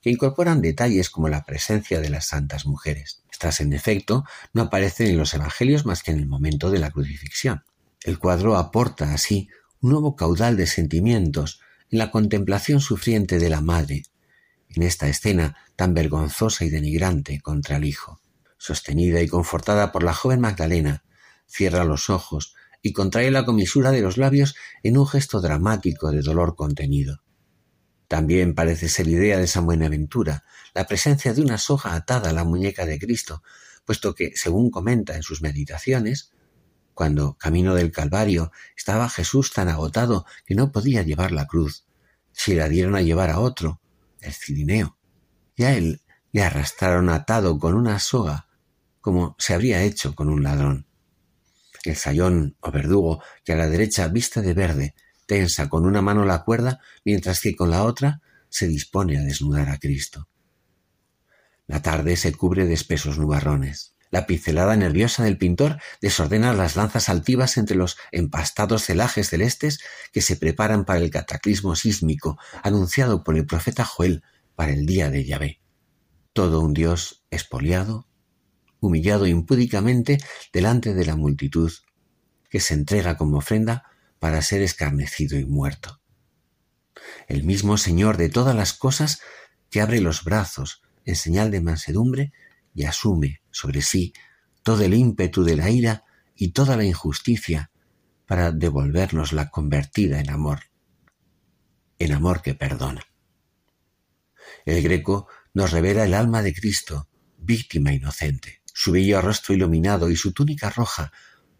que 0.00 0.10
incorporan 0.10 0.60
detalles 0.60 1.10
como 1.10 1.28
la 1.28 1.44
presencia 1.44 2.00
de 2.00 2.08
las 2.08 2.26
santas 2.26 2.66
mujeres. 2.66 3.22
Estas, 3.30 3.60
en 3.60 3.72
efecto, 3.72 4.24
no 4.52 4.62
aparecen 4.62 5.08
en 5.08 5.18
los 5.18 5.34
evangelios 5.34 5.86
más 5.86 6.02
que 6.02 6.10
en 6.10 6.18
el 6.18 6.26
momento 6.26 6.70
de 6.70 6.78
la 6.78 6.90
crucifixión. 6.90 7.64
El 8.02 8.18
cuadro 8.18 8.56
aporta 8.56 9.12
así 9.12 9.48
un 9.80 9.90
nuevo 9.90 10.16
caudal 10.16 10.56
de 10.56 10.66
sentimientos 10.66 11.60
en 11.90 11.98
la 11.98 12.10
contemplación 12.10 12.80
sufriente 12.80 13.38
de 13.38 13.48
la 13.48 13.60
madre, 13.60 14.02
en 14.68 14.82
esta 14.82 15.08
escena 15.08 15.56
tan 15.76 15.94
vergonzosa 15.94 16.64
y 16.64 16.70
denigrante 16.70 17.40
contra 17.40 17.76
el 17.76 17.84
hijo. 17.84 18.20
Sostenida 18.58 19.22
y 19.22 19.28
confortada 19.28 19.92
por 19.92 20.02
la 20.02 20.14
joven 20.14 20.40
Magdalena, 20.40 21.04
cierra 21.46 21.84
los 21.84 22.10
ojos 22.10 22.54
y 22.82 22.92
contrae 22.92 23.30
la 23.30 23.44
comisura 23.44 23.90
de 23.90 24.02
los 24.02 24.16
labios 24.16 24.54
en 24.82 24.98
un 24.98 25.06
gesto 25.06 25.40
dramático 25.40 26.10
de 26.10 26.22
dolor 26.22 26.56
contenido. 26.56 27.22
También 28.08 28.54
parece 28.54 28.88
ser 28.88 29.06
idea 29.06 29.38
de 29.38 29.46
San 29.46 29.66
Buenaventura 29.66 30.44
la 30.74 30.86
presencia 30.86 31.34
de 31.34 31.42
una 31.42 31.58
soga 31.58 31.94
atada 31.94 32.30
a 32.30 32.32
la 32.32 32.44
muñeca 32.44 32.86
de 32.86 32.98
Cristo, 32.98 33.42
puesto 33.84 34.14
que, 34.14 34.32
según 34.34 34.70
comenta 34.70 35.14
en 35.16 35.22
sus 35.22 35.42
meditaciones, 35.42 36.32
cuando, 36.94 37.34
camino 37.34 37.74
del 37.74 37.92
Calvario, 37.92 38.50
estaba 38.76 39.08
Jesús 39.08 39.52
tan 39.52 39.68
agotado 39.68 40.24
que 40.44 40.54
no 40.54 40.72
podía 40.72 41.02
llevar 41.02 41.32
la 41.32 41.46
cruz. 41.46 41.84
Se 42.32 42.54
la 42.54 42.68
dieron 42.68 42.96
a 42.96 43.02
llevar 43.02 43.30
a 43.30 43.40
otro, 43.40 43.80
el 44.20 44.32
Cirineo, 44.32 44.96
y 45.54 45.64
a 45.64 45.76
él 45.76 46.02
le 46.32 46.42
arrastraron 46.42 47.08
atado 47.08 47.58
con 47.58 47.74
una 47.74 47.98
soga, 47.98 48.48
como 49.00 49.36
se 49.38 49.54
habría 49.54 49.82
hecho 49.82 50.14
con 50.14 50.28
un 50.28 50.42
ladrón. 50.42 50.86
El 51.84 51.96
sayón 51.96 52.56
o 52.60 52.70
verdugo, 52.70 53.22
que 53.44 53.52
a 53.52 53.56
la 53.56 53.68
derecha 53.68 54.08
vista 54.08 54.42
de 54.42 54.54
verde, 54.54 54.94
tensa 55.28 55.68
con 55.68 55.84
una 55.84 56.02
mano 56.02 56.24
la 56.24 56.42
cuerda, 56.42 56.80
mientras 57.04 57.40
que 57.40 57.54
con 57.54 57.70
la 57.70 57.84
otra 57.84 58.22
se 58.48 58.66
dispone 58.66 59.18
a 59.18 59.22
desnudar 59.22 59.68
a 59.68 59.78
Cristo. 59.78 60.26
La 61.66 61.82
tarde 61.82 62.16
se 62.16 62.32
cubre 62.32 62.64
de 62.64 62.72
espesos 62.72 63.18
nubarrones. 63.18 63.94
La 64.10 64.26
pincelada 64.26 64.74
nerviosa 64.74 65.22
del 65.22 65.36
pintor 65.36 65.80
desordena 66.00 66.54
las 66.54 66.76
lanzas 66.76 67.10
altivas 67.10 67.58
entre 67.58 67.76
los 67.76 67.98
empastados 68.10 68.84
celajes 68.84 69.28
celestes 69.28 69.80
que 70.14 70.22
se 70.22 70.36
preparan 70.36 70.86
para 70.86 71.00
el 71.00 71.10
cataclismo 71.10 71.76
sísmico 71.76 72.38
anunciado 72.62 73.22
por 73.22 73.36
el 73.36 73.44
profeta 73.44 73.84
Joel 73.84 74.22
para 74.56 74.72
el 74.72 74.86
día 74.86 75.10
de 75.10 75.26
Yahvé. 75.26 75.60
Todo 76.32 76.60
un 76.60 76.72
Dios 76.72 77.26
espoliado, 77.30 78.08
humillado 78.80 79.26
impúdicamente 79.26 80.16
delante 80.54 80.94
de 80.94 81.04
la 81.04 81.16
multitud, 81.16 81.70
que 82.48 82.60
se 82.60 82.72
entrega 82.72 83.18
como 83.18 83.36
ofrenda 83.36 83.84
para 84.18 84.42
ser 84.42 84.62
escarnecido 84.62 85.38
y 85.38 85.44
muerto. 85.44 86.00
El 87.26 87.44
mismo 87.44 87.76
Señor 87.76 88.16
de 88.16 88.28
todas 88.28 88.54
las 88.54 88.72
cosas 88.72 89.20
que 89.70 89.80
abre 89.80 90.00
los 90.00 90.24
brazos 90.24 90.82
en 91.04 91.16
señal 91.16 91.50
de 91.50 91.60
mansedumbre 91.60 92.32
y 92.74 92.84
asume 92.84 93.40
sobre 93.50 93.82
sí 93.82 94.12
todo 94.62 94.82
el 94.82 94.94
ímpetu 94.94 95.44
de 95.44 95.56
la 95.56 95.70
ira 95.70 96.04
y 96.34 96.52
toda 96.52 96.76
la 96.76 96.84
injusticia 96.84 97.70
para 98.26 98.52
devolvernos 98.52 99.32
la 99.32 99.48
convertida 99.48 100.20
en 100.20 100.30
amor, 100.30 100.64
en 101.98 102.12
amor 102.12 102.42
que 102.42 102.54
perdona. 102.54 103.06
El 104.64 104.82
greco 104.82 105.28
nos 105.54 105.72
revela 105.72 106.04
el 106.04 106.14
alma 106.14 106.42
de 106.42 106.54
Cristo, 106.54 107.08
víctima 107.38 107.92
inocente. 107.92 108.60
Su 108.74 108.92
bello 108.92 109.20
rostro 109.22 109.54
iluminado 109.54 110.10
y 110.10 110.16
su 110.16 110.32
túnica 110.32 110.70
roja 110.70 111.10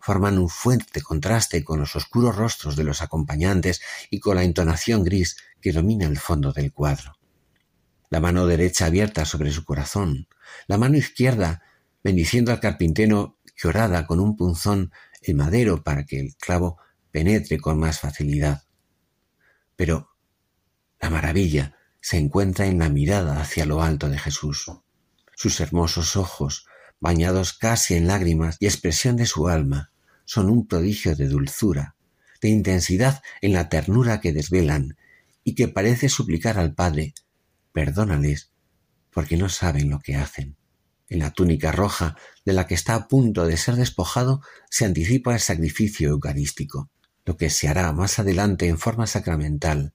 forman 0.08 0.38
un 0.38 0.48
fuerte 0.48 1.02
contraste 1.02 1.62
con 1.62 1.80
los 1.80 1.94
oscuros 1.94 2.34
rostros 2.34 2.76
de 2.76 2.82
los 2.82 3.02
acompañantes 3.02 3.82
y 4.08 4.20
con 4.20 4.36
la 4.36 4.42
entonación 4.42 5.04
gris 5.04 5.36
que 5.60 5.70
domina 5.70 6.06
el 6.06 6.18
fondo 6.18 6.50
del 6.50 6.72
cuadro. 6.72 7.18
La 8.08 8.18
mano 8.18 8.46
derecha 8.46 8.86
abierta 8.86 9.26
sobre 9.26 9.50
su 9.50 9.66
corazón, 9.66 10.26
la 10.66 10.78
mano 10.78 10.96
izquierda 10.96 11.60
bendiciendo 12.02 12.52
al 12.52 12.60
carpintero 12.60 13.36
que 13.54 13.68
orada 13.68 14.06
con 14.06 14.18
un 14.18 14.34
punzón 14.34 14.92
el 15.20 15.34
madero 15.34 15.84
para 15.84 16.06
que 16.06 16.18
el 16.20 16.36
clavo 16.36 16.78
penetre 17.10 17.58
con 17.58 17.78
más 17.78 18.00
facilidad. 18.00 18.62
Pero 19.76 20.16
la 21.02 21.10
maravilla 21.10 21.76
se 22.00 22.16
encuentra 22.16 22.64
en 22.64 22.78
la 22.78 22.88
mirada 22.88 23.42
hacia 23.42 23.66
lo 23.66 23.82
alto 23.82 24.08
de 24.08 24.18
Jesús. 24.18 24.72
Sus 25.36 25.60
hermosos 25.60 26.16
ojos, 26.16 26.64
bañados 26.98 27.52
casi 27.52 27.94
en 27.94 28.06
lágrimas 28.06 28.56
y 28.58 28.64
expresión 28.64 29.14
de 29.16 29.26
su 29.26 29.48
alma, 29.48 29.92
son 30.28 30.50
un 30.50 30.66
prodigio 30.66 31.16
de 31.16 31.26
dulzura, 31.26 31.96
de 32.42 32.50
intensidad 32.50 33.22
en 33.40 33.54
la 33.54 33.70
ternura 33.70 34.20
que 34.20 34.34
desvelan 34.34 34.98
y 35.42 35.54
que 35.54 35.68
parece 35.68 36.10
suplicar 36.10 36.58
al 36.58 36.74
Padre, 36.74 37.14
perdónales, 37.72 38.50
porque 39.10 39.38
no 39.38 39.48
saben 39.48 39.88
lo 39.88 40.00
que 40.00 40.16
hacen. 40.16 40.56
En 41.08 41.20
la 41.20 41.30
túnica 41.30 41.72
roja 41.72 42.14
de 42.44 42.52
la 42.52 42.66
que 42.66 42.74
está 42.74 42.94
a 42.94 43.08
punto 43.08 43.46
de 43.46 43.56
ser 43.56 43.76
despojado 43.76 44.42
se 44.68 44.84
anticipa 44.84 45.32
el 45.32 45.40
sacrificio 45.40 46.10
eucarístico, 46.10 46.90
lo 47.24 47.38
que 47.38 47.48
se 47.48 47.66
hará 47.66 47.90
más 47.94 48.18
adelante 48.18 48.68
en 48.68 48.76
forma 48.76 49.06
sacramental. 49.06 49.94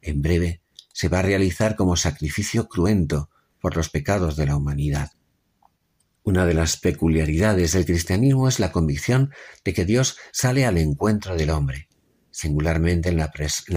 En 0.00 0.22
breve 0.22 0.62
se 0.92 1.08
va 1.08 1.18
a 1.18 1.22
realizar 1.22 1.74
como 1.74 1.96
sacrificio 1.96 2.68
cruento 2.68 3.28
por 3.60 3.76
los 3.76 3.90
pecados 3.90 4.36
de 4.36 4.46
la 4.46 4.54
humanidad. 4.54 5.10
Una 6.24 6.46
de 6.46 6.54
las 6.54 6.78
peculiaridades 6.78 7.72
del 7.72 7.84
cristianismo 7.84 8.48
es 8.48 8.58
la 8.58 8.72
convicción 8.72 9.30
de 9.62 9.74
que 9.74 9.84
Dios 9.84 10.16
sale 10.32 10.64
al 10.64 10.78
encuentro 10.78 11.36
del 11.36 11.50
hombre, 11.50 11.90
singularmente 12.30 13.10
en 13.10 13.18
la, 13.18 13.30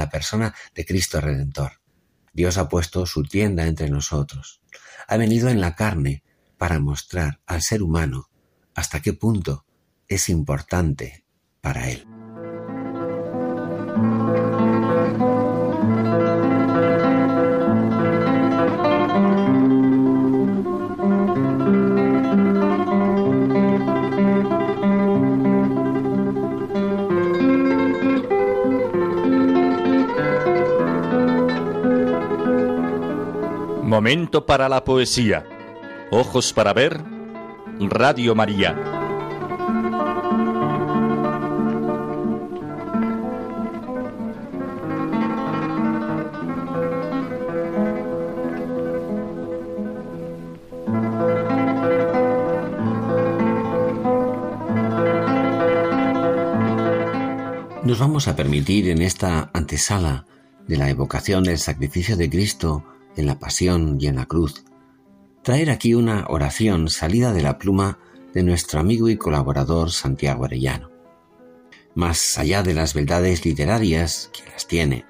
persona 0.10 0.56
de 0.74 0.86
Cristo 0.86 1.20
Redentor. 1.20 1.82
Dios 2.32 2.58
ha 2.58 2.70
puesto 2.70 3.06
su 3.06 3.24
tienda 3.24 3.68
entre 3.68 3.90
nosotros. 3.90 4.62
Ha 5.10 5.18
venido 5.18 5.50
en 5.50 5.60
la 5.60 5.76
carne 5.76 6.24
para 6.58 6.80
mostrar 6.80 7.42
al 7.46 7.62
ser 7.62 7.84
humano 7.84 8.30
hasta 8.74 9.02
qué 9.02 9.12
punto 9.12 9.66
es 10.08 10.30
importante 10.30 11.26
para 11.60 11.90
él. 11.90 12.08
Momento 33.88 34.46
para 34.46 34.68
la 34.68 34.84
poesía. 34.84 35.46
Ojos 36.12 36.52
para 36.52 36.74
ver. 36.74 37.02
Radio 37.80 38.36
María. 38.36 38.76
Nos 57.86 58.00
vamos 58.00 58.28
a 58.28 58.36
permitir 58.36 58.90
en 58.90 59.02
esta 59.02 59.50
antesala 59.54 60.26
de 60.68 60.76
la 60.76 60.90
evocación 60.90 61.46
del 61.46 61.58
sacrificio 61.58 62.18
de 62.18 62.30
Cristo 62.30 62.84
en 63.18 63.26
la 63.26 63.40
pasión 63.40 63.98
y 64.00 64.08
en 64.08 64.16
la 64.16 64.26
cruz, 64.26 64.64
traer 65.44 65.70
aquí 65.70 65.94
una 65.94 66.26
oración 66.28 66.90
salida 66.90 67.34
de 67.34 67.42
la 67.42 67.58
pluma 67.58 68.00
de 68.34 68.44
nuestro 68.44 68.80
amigo 68.80 69.10
y 69.10 69.18
colaborador 69.18 69.92
Santiago 69.92 70.46
Arellano. 70.46 70.92
Más 71.96 72.38
allá 72.38 72.64
de 72.64 72.74
las 72.74 72.94
verdades 72.94 73.46
literarias, 73.46 74.30
que 74.32 74.50
las 74.52 74.68
tiene, 74.68 75.06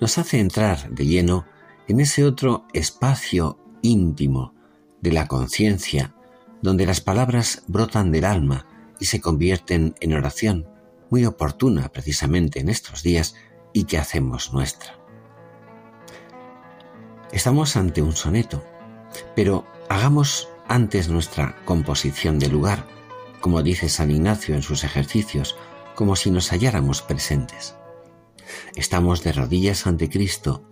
nos 0.00 0.18
hace 0.18 0.40
entrar 0.40 0.90
de 0.90 1.06
lleno 1.06 1.46
en 1.86 2.00
ese 2.00 2.24
otro 2.24 2.66
espacio 2.72 3.58
íntimo 3.82 4.54
de 5.00 5.12
la 5.12 5.28
conciencia, 5.28 6.14
donde 6.62 6.86
las 6.86 7.00
palabras 7.00 7.62
brotan 7.66 8.12
del 8.12 8.24
alma 8.24 8.66
y 8.98 9.06
se 9.06 9.20
convierten 9.20 9.94
en 10.00 10.14
oración, 10.14 10.68
muy 11.10 11.26
oportuna 11.26 11.88
precisamente 11.90 12.60
en 12.60 12.68
estos 12.68 13.02
días 13.02 13.34
y 13.72 13.84
que 13.84 13.98
hacemos 13.98 14.52
nuestra. 14.52 15.01
Estamos 17.32 17.76
ante 17.76 18.02
un 18.02 18.14
soneto, 18.14 18.62
pero 19.34 19.64
hagamos 19.88 20.50
antes 20.68 21.08
nuestra 21.08 21.56
composición 21.64 22.38
de 22.38 22.48
lugar, 22.48 22.86
como 23.40 23.62
dice 23.62 23.88
San 23.88 24.10
Ignacio 24.10 24.54
en 24.54 24.62
sus 24.62 24.84
ejercicios, 24.84 25.56
como 25.94 26.14
si 26.14 26.30
nos 26.30 26.50
halláramos 26.50 27.00
presentes. 27.00 27.74
Estamos 28.76 29.22
de 29.22 29.32
rodillas 29.32 29.86
ante 29.86 30.10
Cristo, 30.10 30.62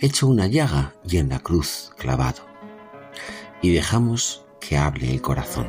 hecho 0.00 0.26
una 0.26 0.46
llaga 0.46 0.94
y 1.04 1.18
en 1.18 1.28
la 1.28 1.40
cruz 1.40 1.92
clavado. 1.98 2.46
Y 3.60 3.72
dejamos 3.72 4.44
que 4.58 4.78
hable 4.78 5.10
el 5.10 5.20
corazón. 5.20 5.68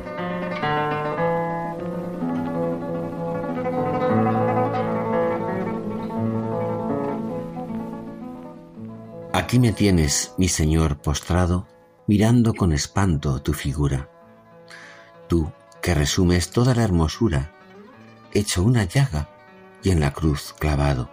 Aquí 9.48 9.58
me 9.58 9.72
tienes, 9.72 10.34
mi 10.36 10.46
Señor, 10.46 10.98
postrado, 10.98 11.66
mirando 12.06 12.52
con 12.52 12.70
espanto 12.70 13.40
tu 13.40 13.54
figura. 13.54 14.10
Tú, 15.26 15.50
que 15.80 15.94
resumes 15.94 16.50
toda 16.50 16.74
la 16.74 16.84
hermosura, 16.84 17.54
hecho 18.34 18.62
una 18.62 18.84
llaga 18.84 19.30
y 19.82 19.88
en 19.88 20.00
la 20.00 20.12
cruz 20.12 20.54
clavado. 20.58 21.08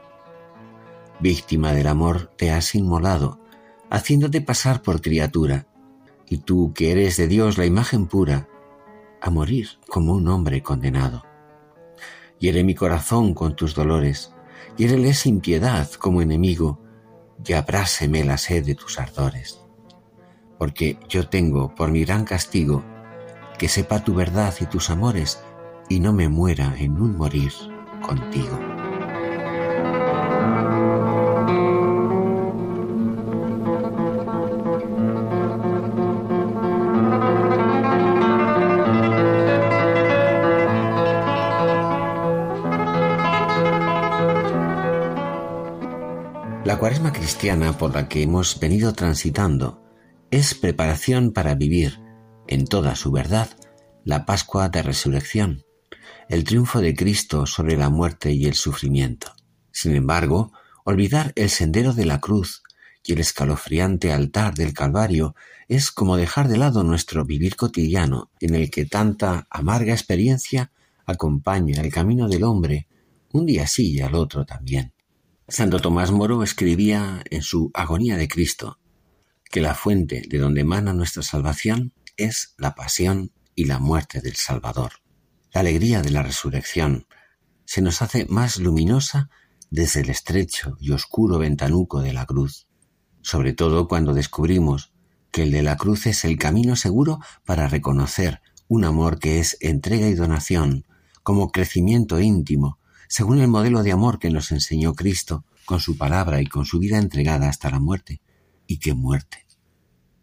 Víctima 1.21 1.71
del 1.71 1.87
amor 1.87 2.29
te 2.35 2.51
has 2.51 2.75
inmolado, 2.75 3.39
haciéndote 3.89 4.41
pasar 4.41 4.81
por 4.81 4.99
criatura, 4.99 5.67
y 6.27 6.39
tú 6.39 6.73
que 6.73 6.91
eres 6.91 7.15
de 7.15 7.29
Dios 7.29 7.57
la 7.57 7.65
imagen 7.65 8.05
pura, 8.05 8.49
a 9.21 9.29
morir 9.29 9.79
como 9.87 10.11
un 10.11 10.27
hombre 10.27 10.61
condenado. 10.61 11.23
Hiere 12.37 12.65
mi 12.65 12.75
corazón 12.75 13.33
con 13.33 13.55
tus 13.55 13.75
dolores, 13.75 14.33
hiérele 14.75 15.13
sin 15.13 15.39
piedad 15.39 15.89
como 15.93 16.21
enemigo, 16.21 16.84
y 17.45 17.53
abráseme 17.53 18.23
la 18.23 18.37
sed 18.37 18.65
de 18.65 18.75
tus 18.75 18.99
ardores. 18.99 19.59
Porque 20.57 20.97
yo 21.09 21.27
tengo, 21.27 21.73
por 21.75 21.91
mi 21.91 22.05
gran 22.05 22.25
castigo, 22.25 22.83
que 23.57 23.67
sepa 23.69 24.03
tu 24.03 24.15
verdad 24.15 24.53
y 24.59 24.65
tus 24.65 24.89
amores, 24.89 25.41
y 25.89 25.99
no 25.99 26.13
me 26.13 26.29
muera 26.29 26.75
en 26.77 26.99
un 27.01 27.17
morir 27.17 27.51
contigo. 28.01 28.74
Cuaresma 46.85 47.13
cristiana 47.13 47.75
por 47.79 47.95
la 47.95 48.07
que 48.07 48.21
hemos 48.21 48.59
venido 48.59 48.93
transitando 48.93 49.81
es 50.29 50.53
preparación 50.53 51.33
para 51.33 51.55
vivir, 51.55 51.99
en 52.47 52.67
toda 52.67 52.95
su 52.95 53.11
verdad, 53.11 53.49
la 54.03 54.27
Pascua 54.27 54.69
de 54.69 54.83
Resurrección, 54.83 55.65
el 56.29 56.43
triunfo 56.43 56.81
de 56.81 56.93
Cristo 56.93 57.47
sobre 57.47 57.75
la 57.75 57.89
muerte 57.89 58.33
y 58.33 58.45
el 58.45 58.53
sufrimiento. 58.53 59.33
Sin 59.71 59.95
embargo, 59.95 60.51
olvidar 60.83 61.33
el 61.35 61.49
sendero 61.49 61.91
de 61.91 62.05
la 62.05 62.19
cruz 62.19 62.61
y 63.03 63.13
el 63.13 63.19
escalofriante 63.19 64.13
altar 64.13 64.53
del 64.53 64.75
Calvario 64.75 65.33
es 65.67 65.89
como 65.89 66.17
dejar 66.17 66.49
de 66.49 66.57
lado 66.57 66.83
nuestro 66.83 67.25
vivir 67.25 67.55
cotidiano 67.55 68.29
en 68.39 68.53
el 68.53 68.69
que 68.69 68.85
tanta 68.85 69.47
amarga 69.49 69.91
experiencia 69.91 70.71
acompaña 71.07 71.81
el 71.81 71.91
camino 71.91 72.29
del 72.29 72.43
hombre 72.43 72.87
un 73.31 73.47
día 73.47 73.65
sí 73.65 73.93
y 73.93 74.01
al 74.01 74.13
otro 74.13 74.45
también. 74.45 74.94
Santo 75.47 75.79
Tomás 75.79 76.09
Moro 76.09 76.41
escribía 76.41 77.21
en 77.29 77.43
su 77.43 77.69
Agonía 77.75 78.17
de 78.17 78.27
Cristo 78.27 78.79
que 79.51 79.61
la 79.61 79.75
fuente 79.75 80.23
de 80.27 80.39
donde 80.39 80.61
emana 80.61 80.91
nuestra 80.91 81.21
salvación 81.21 81.93
es 82.17 82.55
la 82.57 82.73
pasión 82.73 83.31
y 83.53 83.65
la 83.65 83.77
muerte 83.77 84.21
del 84.21 84.35
Salvador. 84.35 84.93
La 85.53 85.61
alegría 85.61 86.01
de 86.01 86.09
la 86.09 86.23
resurrección 86.23 87.05
se 87.63 87.83
nos 87.83 88.01
hace 88.01 88.25
más 88.25 88.57
luminosa 88.57 89.29
desde 89.69 90.01
el 90.01 90.09
estrecho 90.09 90.77
y 90.79 90.91
oscuro 90.91 91.37
ventanuco 91.37 92.01
de 92.01 92.13
la 92.13 92.25
cruz, 92.25 92.65
sobre 93.21 93.53
todo 93.53 93.87
cuando 93.87 94.15
descubrimos 94.15 94.93
que 95.29 95.43
el 95.43 95.51
de 95.51 95.61
la 95.61 95.77
cruz 95.77 96.07
es 96.07 96.25
el 96.25 96.39
camino 96.39 96.75
seguro 96.75 97.19
para 97.45 97.67
reconocer 97.67 98.41
un 98.67 98.83
amor 98.83 99.19
que 99.19 99.39
es 99.39 99.57
entrega 99.59 100.07
y 100.07 100.15
donación, 100.15 100.87
como 101.21 101.51
crecimiento 101.51 102.19
íntimo, 102.19 102.79
según 103.15 103.39
el 103.39 103.47
modelo 103.47 103.81
de 103.81 103.93
amor 103.93 104.19
que 104.19 104.29
nos 104.29 104.51
enseñó 104.51 104.93
Cristo 104.93 105.45
con 105.63 105.79
su 105.79 105.97
palabra 105.97 106.41
y 106.41 106.47
con 106.47 106.65
su 106.65 106.79
vida 106.79 106.97
entregada 106.97 107.47
hasta 107.47 107.69
la 107.69 107.79
muerte. 107.79 108.19
¿Y 108.67 108.79
qué 108.79 108.93
muerte? 108.93 109.45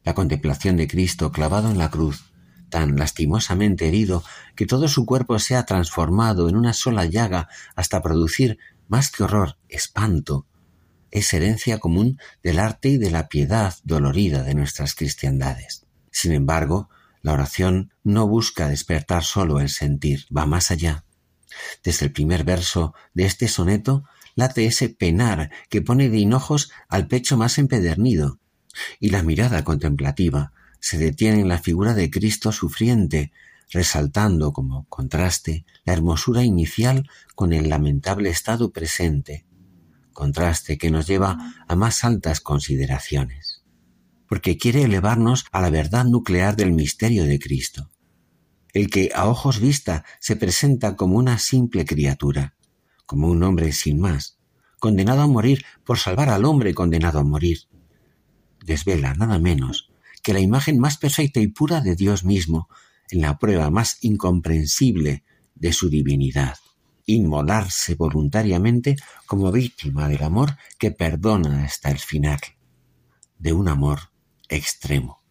La 0.05 0.13
contemplación 0.13 0.77
de 0.77 0.87
Cristo 0.89 1.33
clavado 1.33 1.71
en 1.71 1.79
la 1.79 1.91
cruz, 1.91 2.35
tan 2.69 2.97
lastimosamente 2.97 3.89
herido 3.89 4.23
que 4.55 4.67
todo 4.67 4.89
su 4.89 5.07
cuerpo 5.07 5.39
se 5.39 5.57
ha 5.57 5.65
transformado 5.65 6.51
en 6.51 6.57
una 6.57 6.75
sola 6.75 7.07
llaga 7.07 7.49
hasta 7.77 8.03
producir, 8.03 8.59
más 8.89 9.11
que 9.11 9.23
horror, 9.23 9.57
espanto, 9.71 10.45
es 11.11 11.33
herencia 11.33 11.79
común 11.79 12.19
del 12.43 12.59
arte 12.59 12.91
y 12.91 12.99
de 12.99 13.11
la 13.11 13.29
piedad 13.29 13.75
dolorida 13.85 14.43
de 14.43 14.55
nuestras 14.55 14.95
cristiandades. 14.95 15.87
Sin 16.11 16.33
embargo, 16.33 16.91
la 17.23 17.33
oración 17.33 17.95
no 18.05 18.29
busca 18.29 18.69
despertar 18.69 19.25
solo 19.25 19.61
el 19.61 19.71
sentir, 19.71 20.27
va 20.37 20.45
más 20.45 20.71
allá. 20.71 21.07
Desde 21.83 22.07
el 22.07 22.13
primer 22.13 22.45
verso 22.45 22.95
de 23.15 23.25
este 23.25 23.49
soneto 23.49 24.05
late 24.35 24.67
ese 24.67 24.89
penar 24.89 25.51
que 25.69 25.83
pone 25.83 26.09
de 26.09 26.19
hinojos 26.19 26.71
al 26.89 27.07
pecho 27.07 27.37
más 27.37 27.59
empedernido, 27.59 28.39
y 29.01 29.11
la 29.11 29.23
mirada 29.23 29.65
contemplativa 29.65 30.53
se 30.81 30.99
detiene 30.99 31.41
en 31.41 31.49
la 31.49 31.59
figura 31.59 31.95
de 31.95 32.11
Cristo 32.11 32.51
sufriente, 32.53 33.33
resaltando 33.71 34.53
como 34.53 34.87
contraste 34.89 35.65
la 35.85 35.93
hermosura 35.93 36.43
inicial 36.43 37.09
con 37.35 37.53
el 37.53 37.69
lamentable 37.69 38.31
estado 38.31 38.73
presente, 38.73 39.47
contraste 40.13 40.79
que 40.79 40.91
nos 40.91 41.07
lleva 41.07 41.55
a 41.69 41.77
más 41.77 42.05
altas 42.05 42.41
consideraciones, 42.41 43.63
porque 44.27 44.59
quiere 44.59 44.83
elevarnos 44.83 45.45
a 45.53 45.61
la 45.61 45.71
verdad 45.71 46.05
nuclear 46.05 46.57
del 46.57 46.73
misterio 46.73 47.25
de 47.25 47.39
Cristo 47.39 47.92
el 48.73 48.91
que 48.91 49.11
a 49.15 49.29
ojos 49.29 49.61
vista 49.61 50.05
se 50.21 50.37
presenta 50.37 50.97
como 50.97 51.19
una 51.19 51.39
simple 51.39 51.85
criatura, 51.85 52.57
como 53.07 53.29
un 53.29 53.43
hombre 53.43 53.73
sin 53.73 54.01
más, 54.01 54.39
condenado 54.79 55.23
a 55.23 55.27
morir 55.27 55.65
por 55.85 55.99
salvar 55.99 56.31
al 56.31 56.45
hombre 56.45 56.75
condenado 56.75 57.19
a 57.19 57.25
morir. 57.25 57.61
Desvela 58.65 59.15
nada 59.15 59.39
menos 59.39 59.91
que 60.23 60.33
la 60.33 60.41
imagen 60.41 60.79
más 60.79 60.97
perfecta 60.97 61.41
y 61.41 61.49
pura 61.49 61.81
de 61.81 61.97
Dios 61.97 62.25
mismo 62.25 62.69
en 63.11 63.21
la 63.21 63.39
prueba 63.39 63.71
más 63.71 63.99
incomprensible 64.03 65.25
de 65.55 65.73
su 65.73 65.91
divinidad, 65.91 66.57
inmolarse 67.07 67.95
voluntariamente 67.95 68.97
como 69.27 69.53
víctima 69.53 70.09
del 70.09 70.23
amor 70.23 70.57
que 70.79 70.91
perdona 70.91 71.65
hasta 71.65 71.91
el 71.91 71.99
final, 71.99 72.41
de 73.39 73.53
un 73.53 73.69
amor 73.69 74.11
extremo. 74.49 75.23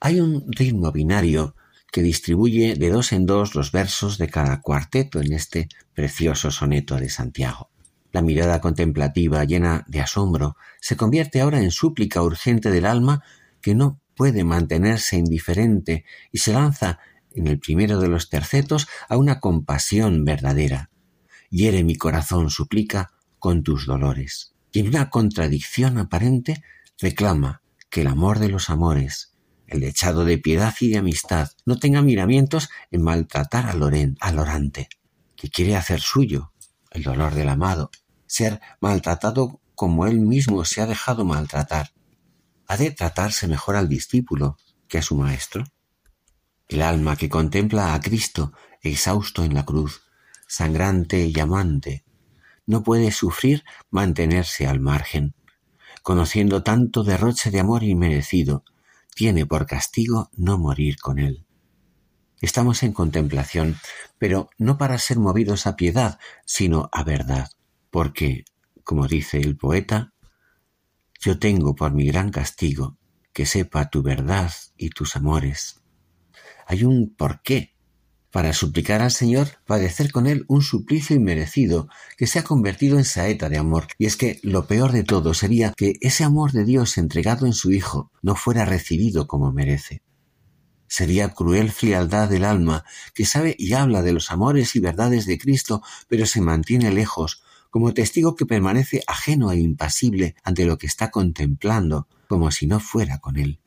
Hay 0.00 0.20
un 0.20 0.52
ritmo 0.52 0.92
binario 0.92 1.56
que 1.94 2.02
distribuye 2.02 2.74
de 2.74 2.90
dos 2.90 3.12
en 3.12 3.24
dos 3.24 3.54
los 3.54 3.70
versos 3.70 4.18
de 4.18 4.28
cada 4.28 4.60
cuarteto 4.62 5.20
en 5.20 5.32
este 5.32 5.68
precioso 5.94 6.50
soneto 6.50 6.96
de 6.96 7.08
Santiago. 7.08 7.70
La 8.10 8.20
mirada 8.20 8.60
contemplativa 8.60 9.44
llena 9.44 9.84
de 9.86 10.00
asombro 10.00 10.56
se 10.80 10.96
convierte 10.96 11.40
ahora 11.40 11.60
en 11.60 11.70
súplica 11.70 12.20
urgente 12.20 12.72
del 12.72 12.86
alma 12.86 13.22
que 13.60 13.76
no 13.76 14.00
puede 14.16 14.42
mantenerse 14.42 15.18
indiferente 15.18 16.04
y 16.32 16.38
se 16.38 16.52
lanza 16.52 16.98
en 17.32 17.46
el 17.46 17.60
primero 17.60 18.00
de 18.00 18.08
los 18.08 18.28
tercetos 18.28 18.88
a 19.08 19.16
una 19.16 19.38
compasión 19.38 20.24
verdadera. 20.24 20.90
Hiere 21.48 21.84
mi 21.84 21.94
corazón, 21.94 22.50
suplica, 22.50 23.12
con 23.38 23.62
tus 23.62 23.86
dolores. 23.86 24.56
Y 24.72 24.80
en 24.80 24.88
una 24.88 25.10
contradicción 25.10 25.98
aparente 25.98 26.60
reclama 26.98 27.62
que 27.88 28.00
el 28.00 28.08
amor 28.08 28.40
de 28.40 28.48
los 28.48 28.68
amores, 28.68 29.33
el 29.74 29.82
echado 29.82 30.24
de 30.24 30.38
piedad 30.38 30.72
y 30.78 30.88
de 30.88 30.98
amistad, 30.98 31.50
no 31.66 31.80
tenga 31.80 32.00
miramientos 32.00 32.70
en 32.92 33.02
maltratar 33.02 33.66
al, 33.66 33.80
Loren, 33.80 34.16
al 34.20 34.38
orante, 34.38 34.88
que 35.34 35.50
quiere 35.50 35.74
hacer 35.74 36.00
suyo 36.00 36.52
el 36.92 37.02
dolor 37.02 37.34
del 37.34 37.48
amado, 37.48 37.90
ser 38.24 38.60
maltratado 38.80 39.60
como 39.74 40.06
él 40.06 40.20
mismo 40.20 40.64
se 40.64 40.80
ha 40.80 40.86
dejado 40.86 41.24
maltratar. 41.24 41.92
¿Ha 42.68 42.76
de 42.76 42.92
tratarse 42.92 43.48
mejor 43.48 43.74
al 43.74 43.88
discípulo 43.88 44.58
que 44.86 44.98
a 44.98 45.02
su 45.02 45.16
maestro? 45.16 45.64
El 46.68 46.80
alma 46.80 47.16
que 47.16 47.28
contempla 47.28 47.94
a 47.94 48.00
Cristo 48.00 48.52
exhausto 48.80 49.42
en 49.42 49.54
la 49.54 49.64
cruz, 49.64 50.02
sangrante 50.46 51.26
y 51.26 51.40
amante, 51.40 52.04
no 52.64 52.84
puede 52.84 53.10
sufrir 53.10 53.64
mantenerse 53.90 54.68
al 54.68 54.78
margen. 54.78 55.34
Conociendo 56.04 56.62
tanto 56.62 57.02
derroche 57.02 57.50
de 57.50 57.58
amor 57.58 57.82
inmerecido, 57.82 58.62
tiene 59.14 59.46
por 59.46 59.66
castigo 59.66 60.30
no 60.36 60.58
morir 60.58 60.96
con 60.98 61.18
él. 61.18 61.46
Estamos 62.40 62.82
en 62.82 62.92
contemplación, 62.92 63.76
pero 64.18 64.50
no 64.58 64.76
para 64.76 64.98
ser 64.98 65.18
movidos 65.18 65.66
a 65.66 65.76
piedad, 65.76 66.18
sino 66.44 66.90
a 66.92 67.04
verdad, 67.04 67.50
porque, 67.90 68.44
como 68.82 69.06
dice 69.08 69.38
el 69.38 69.56
poeta, 69.56 70.12
yo 71.20 71.38
tengo 71.38 71.74
por 71.74 71.94
mi 71.94 72.06
gran 72.06 72.30
castigo 72.30 72.98
que 73.32 73.46
sepa 73.46 73.88
tu 73.88 74.02
verdad 74.02 74.52
y 74.76 74.90
tus 74.90 75.16
amores. 75.16 75.80
Hay 76.66 76.84
un 76.84 77.14
porqué 77.16 77.73
para 78.34 78.52
suplicar 78.52 79.00
al 79.00 79.12
Señor 79.12 79.46
padecer 79.64 80.10
con 80.10 80.26
él 80.26 80.44
un 80.48 80.60
suplicio 80.60 81.14
inmerecido 81.14 81.88
que 82.16 82.26
se 82.26 82.40
ha 82.40 82.42
convertido 82.42 82.98
en 82.98 83.04
saeta 83.04 83.48
de 83.48 83.58
amor. 83.58 83.86
Y 83.96 84.06
es 84.06 84.16
que 84.16 84.40
lo 84.42 84.66
peor 84.66 84.90
de 84.90 85.04
todo 85.04 85.34
sería 85.34 85.72
que 85.72 85.98
ese 86.00 86.24
amor 86.24 86.50
de 86.50 86.64
Dios 86.64 86.98
entregado 86.98 87.46
en 87.46 87.52
su 87.52 87.70
Hijo 87.70 88.10
no 88.22 88.34
fuera 88.34 88.64
recibido 88.64 89.28
como 89.28 89.52
merece. 89.52 90.02
Sería 90.88 91.28
cruel 91.28 91.70
frialdad 91.70 92.28
del 92.28 92.44
alma 92.44 92.84
que 93.14 93.24
sabe 93.24 93.54
y 93.56 93.74
habla 93.74 94.02
de 94.02 94.12
los 94.12 94.32
amores 94.32 94.74
y 94.74 94.80
verdades 94.80 95.26
de 95.26 95.38
Cristo, 95.38 95.80
pero 96.08 96.26
se 96.26 96.40
mantiene 96.40 96.90
lejos, 96.90 97.44
como 97.70 97.94
testigo 97.94 98.34
que 98.34 98.46
permanece 98.46 99.04
ajeno 99.06 99.52
e 99.52 99.60
impasible 99.60 100.34
ante 100.42 100.64
lo 100.64 100.76
que 100.76 100.88
está 100.88 101.12
contemplando, 101.12 102.08
como 102.26 102.50
si 102.50 102.66
no 102.66 102.80
fuera 102.80 103.18
con 103.18 103.36
él. 103.36 103.60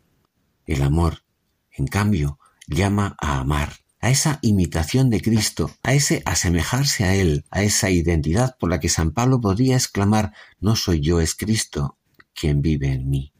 El 0.65 0.82
amor, 0.82 1.24
en 1.72 1.88
cambio, 1.88 2.38
llama 2.68 3.15
a 3.22 3.39
amar, 3.39 3.86
a 3.99 4.09
esa 4.09 4.39
imitación 4.41 5.09
de 5.09 5.21
Cristo, 5.21 5.71
a 5.83 5.93
ese 5.93 6.21
asemejarse 6.25 7.03
a 7.03 7.15
Él, 7.15 7.45
a 7.49 7.63
esa 7.63 7.89
identidad 7.89 8.55
por 8.59 8.69
la 8.69 8.79
que 8.79 8.89
San 8.89 9.11
Pablo 9.11 9.41
podía 9.41 9.75
exclamar, 9.75 10.33
no 10.59 10.75
soy 10.75 11.01
yo, 11.01 11.19
es 11.19 11.35
Cristo 11.35 11.97
quien 12.33 12.61
vive 12.61 12.91
en 12.91 13.09
mí. 13.09 13.33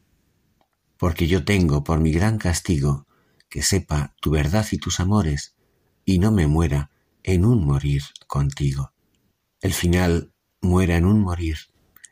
Porque 0.98 1.28
yo 1.28 1.46
tengo 1.46 1.84
por 1.84 2.00
mi 2.00 2.12
gran 2.12 2.38
castigo 2.38 3.06
que 3.50 3.62
sepa 3.62 4.16
tu 4.20 4.32
verdad 4.32 4.66
y 4.72 4.78
tus 4.78 5.00
amores, 5.00 5.56
y 6.04 6.20
no 6.20 6.32
me 6.32 6.48
muera 6.48 6.92
en 7.24 7.46
un 7.46 7.66
morir 7.66 8.04
contigo. 8.26 8.94
El 9.62 9.74
final 9.74 10.34
muera 10.62 10.98
en 10.98 11.06
un 11.06 11.22
morir, 11.22 11.58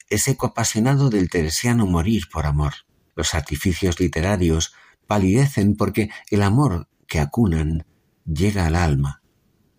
es 0.09 0.27
eco 0.27 0.47
apasionado 0.47 1.09
del 1.09 1.29
teresiano 1.29 1.85
morir 1.87 2.23
por 2.31 2.45
amor. 2.45 2.73
Los 3.15 3.33
artificios 3.33 3.99
literarios 3.99 4.73
palidecen 5.07 5.75
porque 5.75 6.09
el 6.29 6.43
amor 6.43 6.87
que 7.07 7.19
acunan 7.19 7.85
llega 8.26 8.65
al 8.65 8.76
alma 8.76 9.21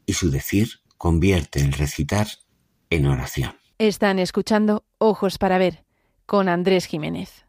y 0.07 0.14
su 0.14 0.30
decir 0.30 0.80
convierte 0.97 1.61
el 1.61 1.72
recitar 1.72 2.26
en 2.90 3.07
oración. 3.07 3.55
Están 3.78 4.18
escuchando 4.18 4.84
Ojos 4.99 5.38
para 5.38 5.59
Ver 5.59 5.84
con 6.24 6.49
Andrés 6.49 6.86
Jiménez. 6.86 7.44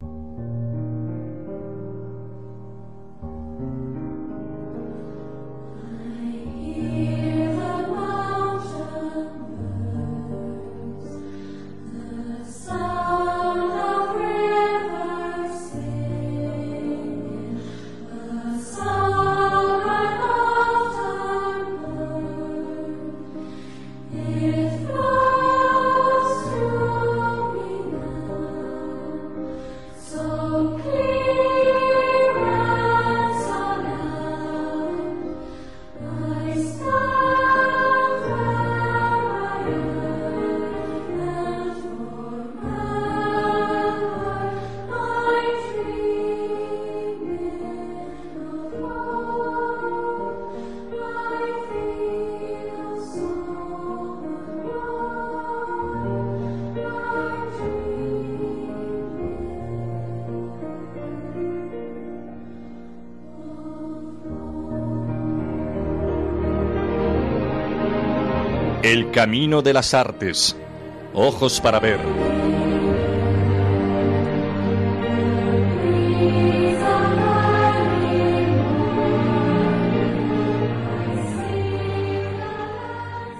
Camino 69.18 69.63
de 69.63 69.74
las 69.74 69.95
artes. 69.95 70.55
Ojos 71.15 71.59
para 71.59 71.80
ver. 71.80 71.99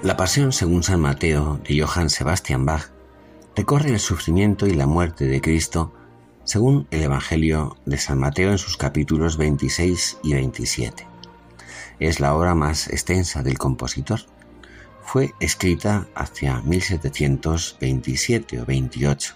La 0.02 0.18
Pasión 0.18 0.52
según 0.52 0.82
San 0.82 1.00
Mateo 1.00 1.60
de 1.64 1.80
Johann 1.80 2.10
Sebastian 2.10 2.66
Bach 2.66 2.90
recorre 3.56 3.92
el 3.92 4.00
sufrimiento 4.00 4.66
y 4.66 4.74
la 4.74 4.88
muerte 4.88 5.26
de 5.26 5.42
Cristo 5.42 5.94
según 6.44 6.88
el 6.90 7.04
Evangelio 7.04 7.78
de 7.86 8.00
San 8.00 8.18
Mateo 8.18 8.50
en 8.50 8.58
sus 8.58 8.78
capítulos 8.78 9.38
26 9.38 10.18
y 10.24 10.34
27. 10.34 11.06
Es 12.00 12.20
la 12.20 12.34
obra 12.34 12.56
más 12.56 12.88
extensa 12.88 13.44
del 13.44 13.60
compositor 13.60 14.22
fue 15.08 15.34
escrita 15.40 16.06
hacia 16.16 16.60
1727 16.62 18.60
o 18.60 18.66
28. 18.66 19.36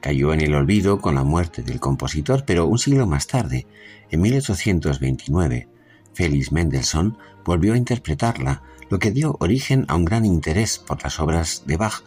Cayó 0.00 0.32
en 0.32 0.40
el 0.40 0.56
olvido 0.56 1.00
con 1.00 1.14
la 1.14 1.22
muerte 1.22 1.62
del 1.62 1.78
compositor, 1.78 2.44
pero 2.44 2.66
un 2.66 2.80
siglo 2.80 3.06
más 3.06 3.28
tarde, 3.28 3.68
en 4.10 4.20
1829, 4.20 5.68
Félix 6.12 6.50
Mendelssohn 6.50 7.16
volvió 7.44 7.74
a 7.74 7.76
interpretarla, 7.76 8.64
lo 8.90 8.98
que 8.98 9.12
dio 9.12 9.36
origen 9.38 9.84
a 9.86 9.94
un 9.94 10.04
gran 10.04 10.26
interés 10.26 10.80
por 10.80 11.00
las 11.04 11.20
obras 11.20 11.62
de 11.64 11.76
Bach, 11.76 12.02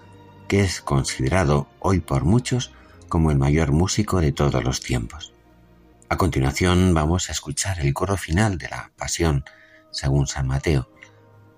que 0.49 0.59
es 0.59 0.82
considerado 0.82 1.67
hoy 1.80 2.01
por 2.01 2.26
muchos 2.26 2.73
como 3.07 3.32
el 3.32 3.38
mayor 3.38 3.71
músico 3.71 4.19
de 4.19 4.34
todos 4.34 4.61
los 4.65 4.82
tiempos. 4.82 5.34
A 6.09 6.17
continuación 6.17 6.93
vamos 6.93 7.30
a 7.30 7.32
escuchar 7.32 7.80
el 7.80 7.93
coro 7.93 8.17
final 8.17 8.57
de 8.57 8.67
la 8.67 8.91
Pasión, 8.97 9.45
según 9.91 10.28
San 10.28 10.47
Mateo, 10.47 10.89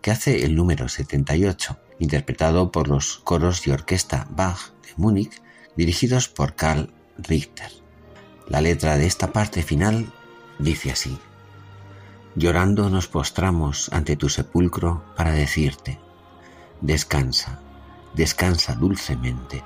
que 0.07 0.11
hace 0.11 0.45
el 0.45 0.55
número 0.55 0.87
78, 0.87 1.77
interpretado 1.99 2.71
por 2.71 2.87
los 2.87 3.17
coros 3.25 3.65
de 3.65 3.73
orquesta 3.73 4.25
Bach 4.29 4.71
de 4.81 4.93
Múnich, 4.95 5.41
dirigidos 5.75 6.29
por 6.29 6.55
Karl 6.55 6.93
Richter. 7.17 7.69
La 8.47 8.61
letra 8.61 8.95
de 8.95 9.05
esta 9.05 9.33
parte 9.33 9.63
final 9.63 10.13
dice 10.59 10.91
así. 10.91 11.17
Llorando 12.35 12.89
nos 12.89 13.09
postramos 13.09 13.89
ante 13.91 14.15
tu 14.15 14.29
sepulcro 14.29 15.03
para 15.17 15.31
decirte, 15.31 15.99
descansa, 16.79 17.59
descansa 18.13 18.75
dulcemente. 18.75 19.61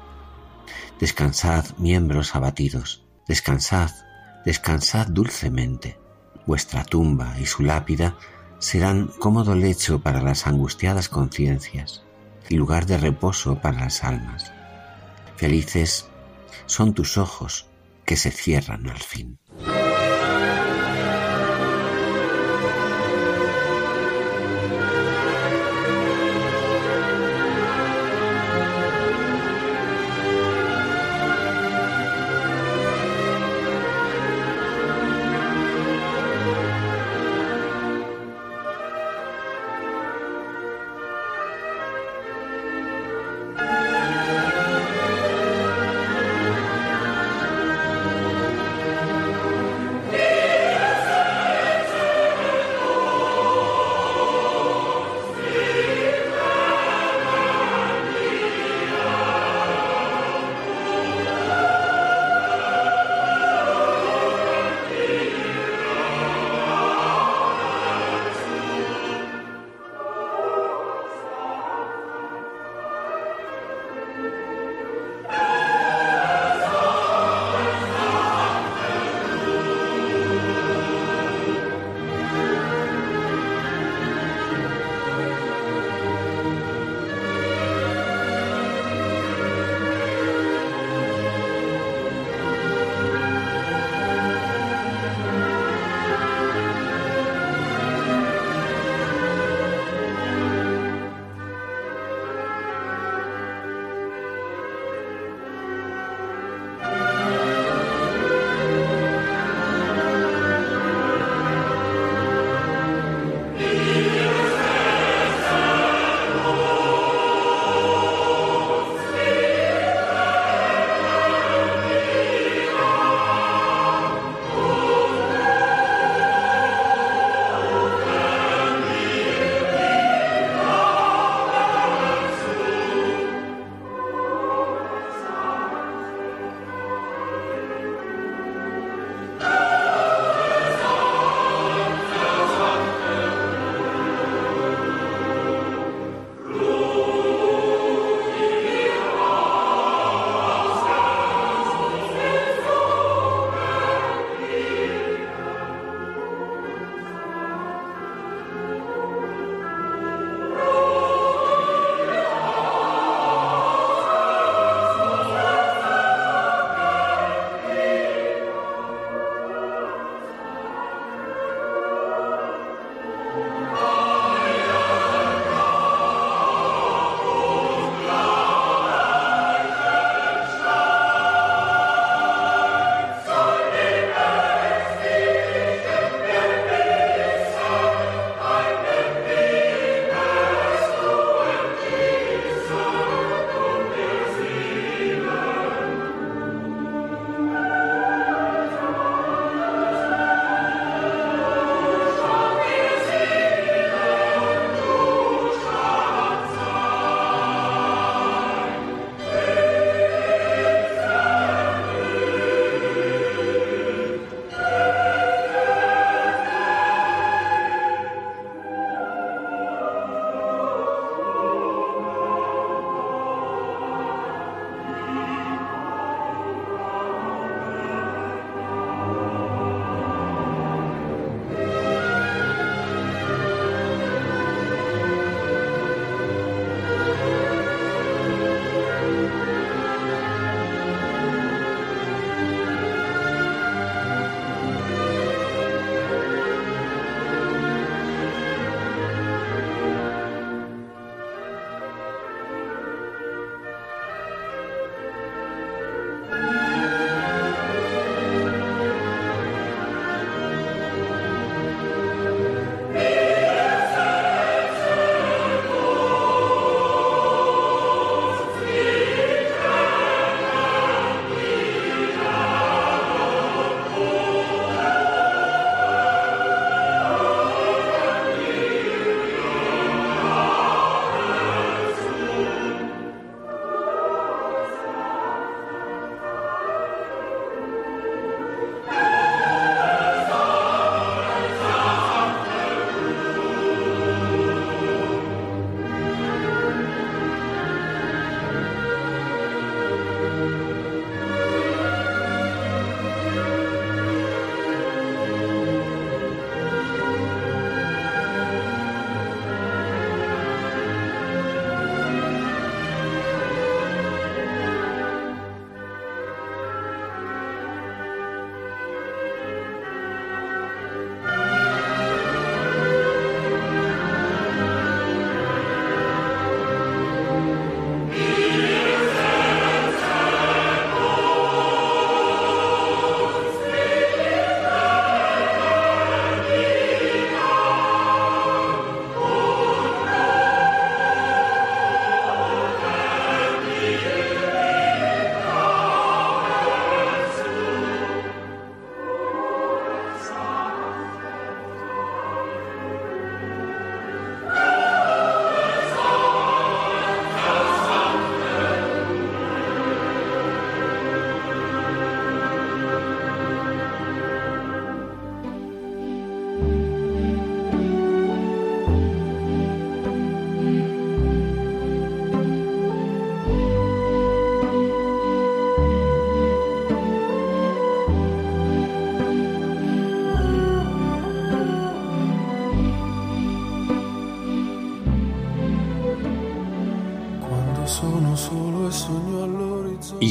Descansad, 1.00 1.66
miembros 1.78 2.36
abatidos, 2.36 3.06
descansad, 3.28 3.92
descansad 4.44 5.06
dulcemente. 5.06 6.00
Vuestra 6.48 6.84
tumba 6.84 7.40
y 7.40 7.46
su 7.46 7.62
lápida 7.62 8.16
serán 8.62 9.08
cómodo 9.20 9.56
lecho 9.56 10.00
para 10.02 10.22
las 10.22 10.46
angustiadas 10.46 11.10
conciencias 11.10 12.04
y 12.48 12.56
lugar 12.56 12.86
de 12.86 12.98
reposo 12.98 13.60
para 13.60 13.80
las 13.80 14.04
almas. 14.04 14.54
Felices 15.36 16.06
son 16.68 16.94
tus 16.94 17.18
ojos 17.18 17.66
que 18.06 18.16
se 18.16 18.30
cierran 18.30 18.88
al 18.88 19.00
fin. 19.00 19.40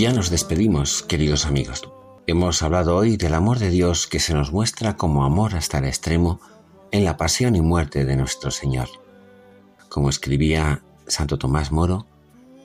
Ya 0.00 0.14
nos 0.14 0.30
despedimos, 0.30 1.02
queridos 1.02 1.44
amigos. 1.44 1.82
Hemos 2.26 2.62
hablado 2.62 2.96
hoy 2.96 3.18
del 3.18 3.34
amor 3.34 3.58
de 3.58 3.68
Dios 3.68 4.06
que 4.06 4.18
se 4.18 4.32
nos 4.32 4.50
muestra 4.50 4.96
como 4.96 5.26
amor 5.26 5.54
hasta 5.54 5.76
el 5.76 5.84
extremo 5.84 6.40
en 6.90 7.04
la 7.04 7.18
pasión 7.18 7.54
y 7.54 7.60
muerte 7.60 8.06
de 8.06 8.16
nuestro 8.16 8.50
Señor. 8.50 8.88
Como 9.90 10.08
escribía 10.08 10.82
Santo 11.06 11.36
Tomás 11.36 11.70
Moro, 11.70 12.06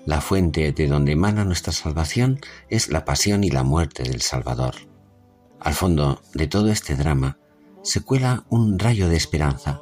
la 0.05 0.21
fuente 0.21 0.71
de 0.71 0.87
donde 0.87 1.11
emana 1.11 1.43
nuestra 1.43 1.73
salvación 1.73 2.39
es 2.69 2.87
la 2.87 3.03
pasión 3.03 3.43
y 3.43 3.49
la 3.49 3.63
muerte 3.63 4.03
del 4.03 4.21
Salvador. 4.21 4.75
Al 5.59 5.73
fondo 5.73 6.21
de 6.33 6.47
todo 6.47 6.71
este 6.71 6.95
drama 6.95 7.37
se 7.83 7.99
cuela 7.99 8.45
un 8.47 8.79
rayo 8.79 9.09
de 9.09 9.17
esperanza, 9.17 9.81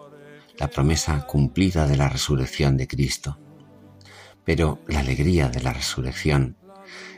la 0.58 0.70
promesa 0.70 1.28
cumplida 1.28 1.86
de 1.86 1.98
la 1.98 2.10
resurrección 2.10 2.78
de 2.78 2.88
Cristo. 2.88 3.38
Pero 4.44 4.80
la 4.88 5.02
alegría 5.02 5.50
de 5.50 5.62
la 5.62 5.72
resurrección 5.72 6.58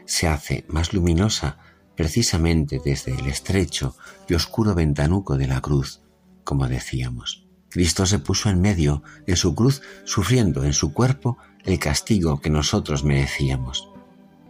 se 0.05 0.27
hace 0.27 0.65
más 0.67 0.93
luminosa 0.93 1.57
precisamente 1.95 2.81
desde 2.83 3.13
el 3.13 3.27
estrecho 3.27 3.95
y 4.27 4.33
oscuro 4.33 4.75
ventanuco 4.75 5.37
de 5.37 5.47
la 5.47 5.61
cruz, 5.61 6.01
como 6.43 6.67
decíamos. 6.67 7.45
Cristo 7.69 8.05
se 8.05 8.19
puso 8.19 8.49
en 8.49 8.61
medio 8.61 9.03
en 9.27 9.35
su 9.35 9.55
cruz, 9.55 9.81
sufriendo 10.05 10.63
en 10.63 10.73
su 10.73 10.93
cuerpo 10.93 11.37
el 11.63 11.79
castigo 11.79 12.39
que 12.39 12.49
nosotros 12.49 13.03
merecíamos. 13.03 13.89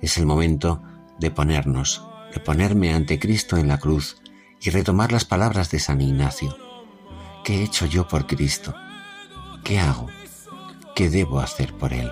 Es 0.02 0.18
el 0.18 0.26
momento 0.26 0.84
de 1.20 1.32
ponernos, 1.32 2.06
de 2.34 2.40
ponerme 2.40 2.94
ante 2.94 3.20
Cristo 3.20 3.58
en 3.58 3.68
la 3.68 3.80
cruz 3.80 4.18
y 4.62 4.70
retomar 4.70 5.12
las 5.12 5.26
palabras 5.26 5.72
de 5.72 5.80
San 5.80 6.02
Ignacio. 6.02 6.56
¿Qué 7.44 7.60
he 7.60 7.64
hecho 7.64 7.86
yo 7.86 8.08
por 8.08 8.28
Cristo? 8.28 8.76
¿Qué 9.64 9.80
hago? 9.80 10.08
¿Qué 10.96 11.10
debo 11.10 11.40
hacer 11.40 11.74
por 11.74 11.94
Él? 11.94 12.12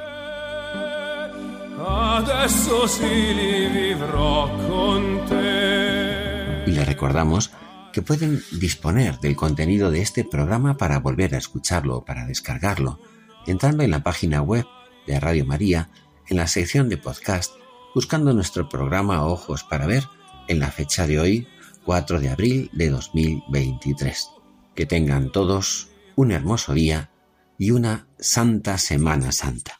Y 6.68 6.72
le 6.72 6.86
recordamos 6.86 7.49
que 7.91 8.03
pueden 8.03 8.39
disponer 8.51 9.20
del 9.20 9.36
contenido 9.36 9.89
de 9.89 10.01
este 10.03 10.24
programa 10.24 10.78
para 10.78 10.99
volver 10.99 11.34
a 11.34 11.39
escucharlo 11.39 11.97
o 11.97 12.05
para 12.05 12.28
descargarlo, 12.28 12.99
entrando 13.47 13.82
en 13.82 13.89
la 13.89 14.03
página 14.03 14.43
web 14.43 14.64
de 15.07 15.20
Radio 15.20 15.43
María, 15.43 15.89
en 16.28 16.38
la 16.38 16.45
sección 16.45 16.88
de 16.88 16.97
podcast, 16.97 17.55
buscando 17.95 18.32
nuestro 18.32 18.70
programa 18.70 19.26
Ojos 19.26 19.64
para 19.64 19.88
Ver 19.88 20.03
en 20.47 20.59
la 20.59 20.70
fecha 20.70 21.07
de 21.07 21.20
hoy, 21.20 21.47
4 21.84 22.20
de 22.20 22.30
abril 22.30 22.70
de 22.74 22.91
2023. 22.91 24.30
Que 24.76 24.86
tengan 24.86 25.32
todos 25.32 25.89
un 26.16 26.32
hermoso 26.32 26.76
día 26.76 27.09
y 27.57 27.72
una 27.72 28.05
santa 28.20 28.78
Semana 28.78 29.32
Santa. 29.32 29.80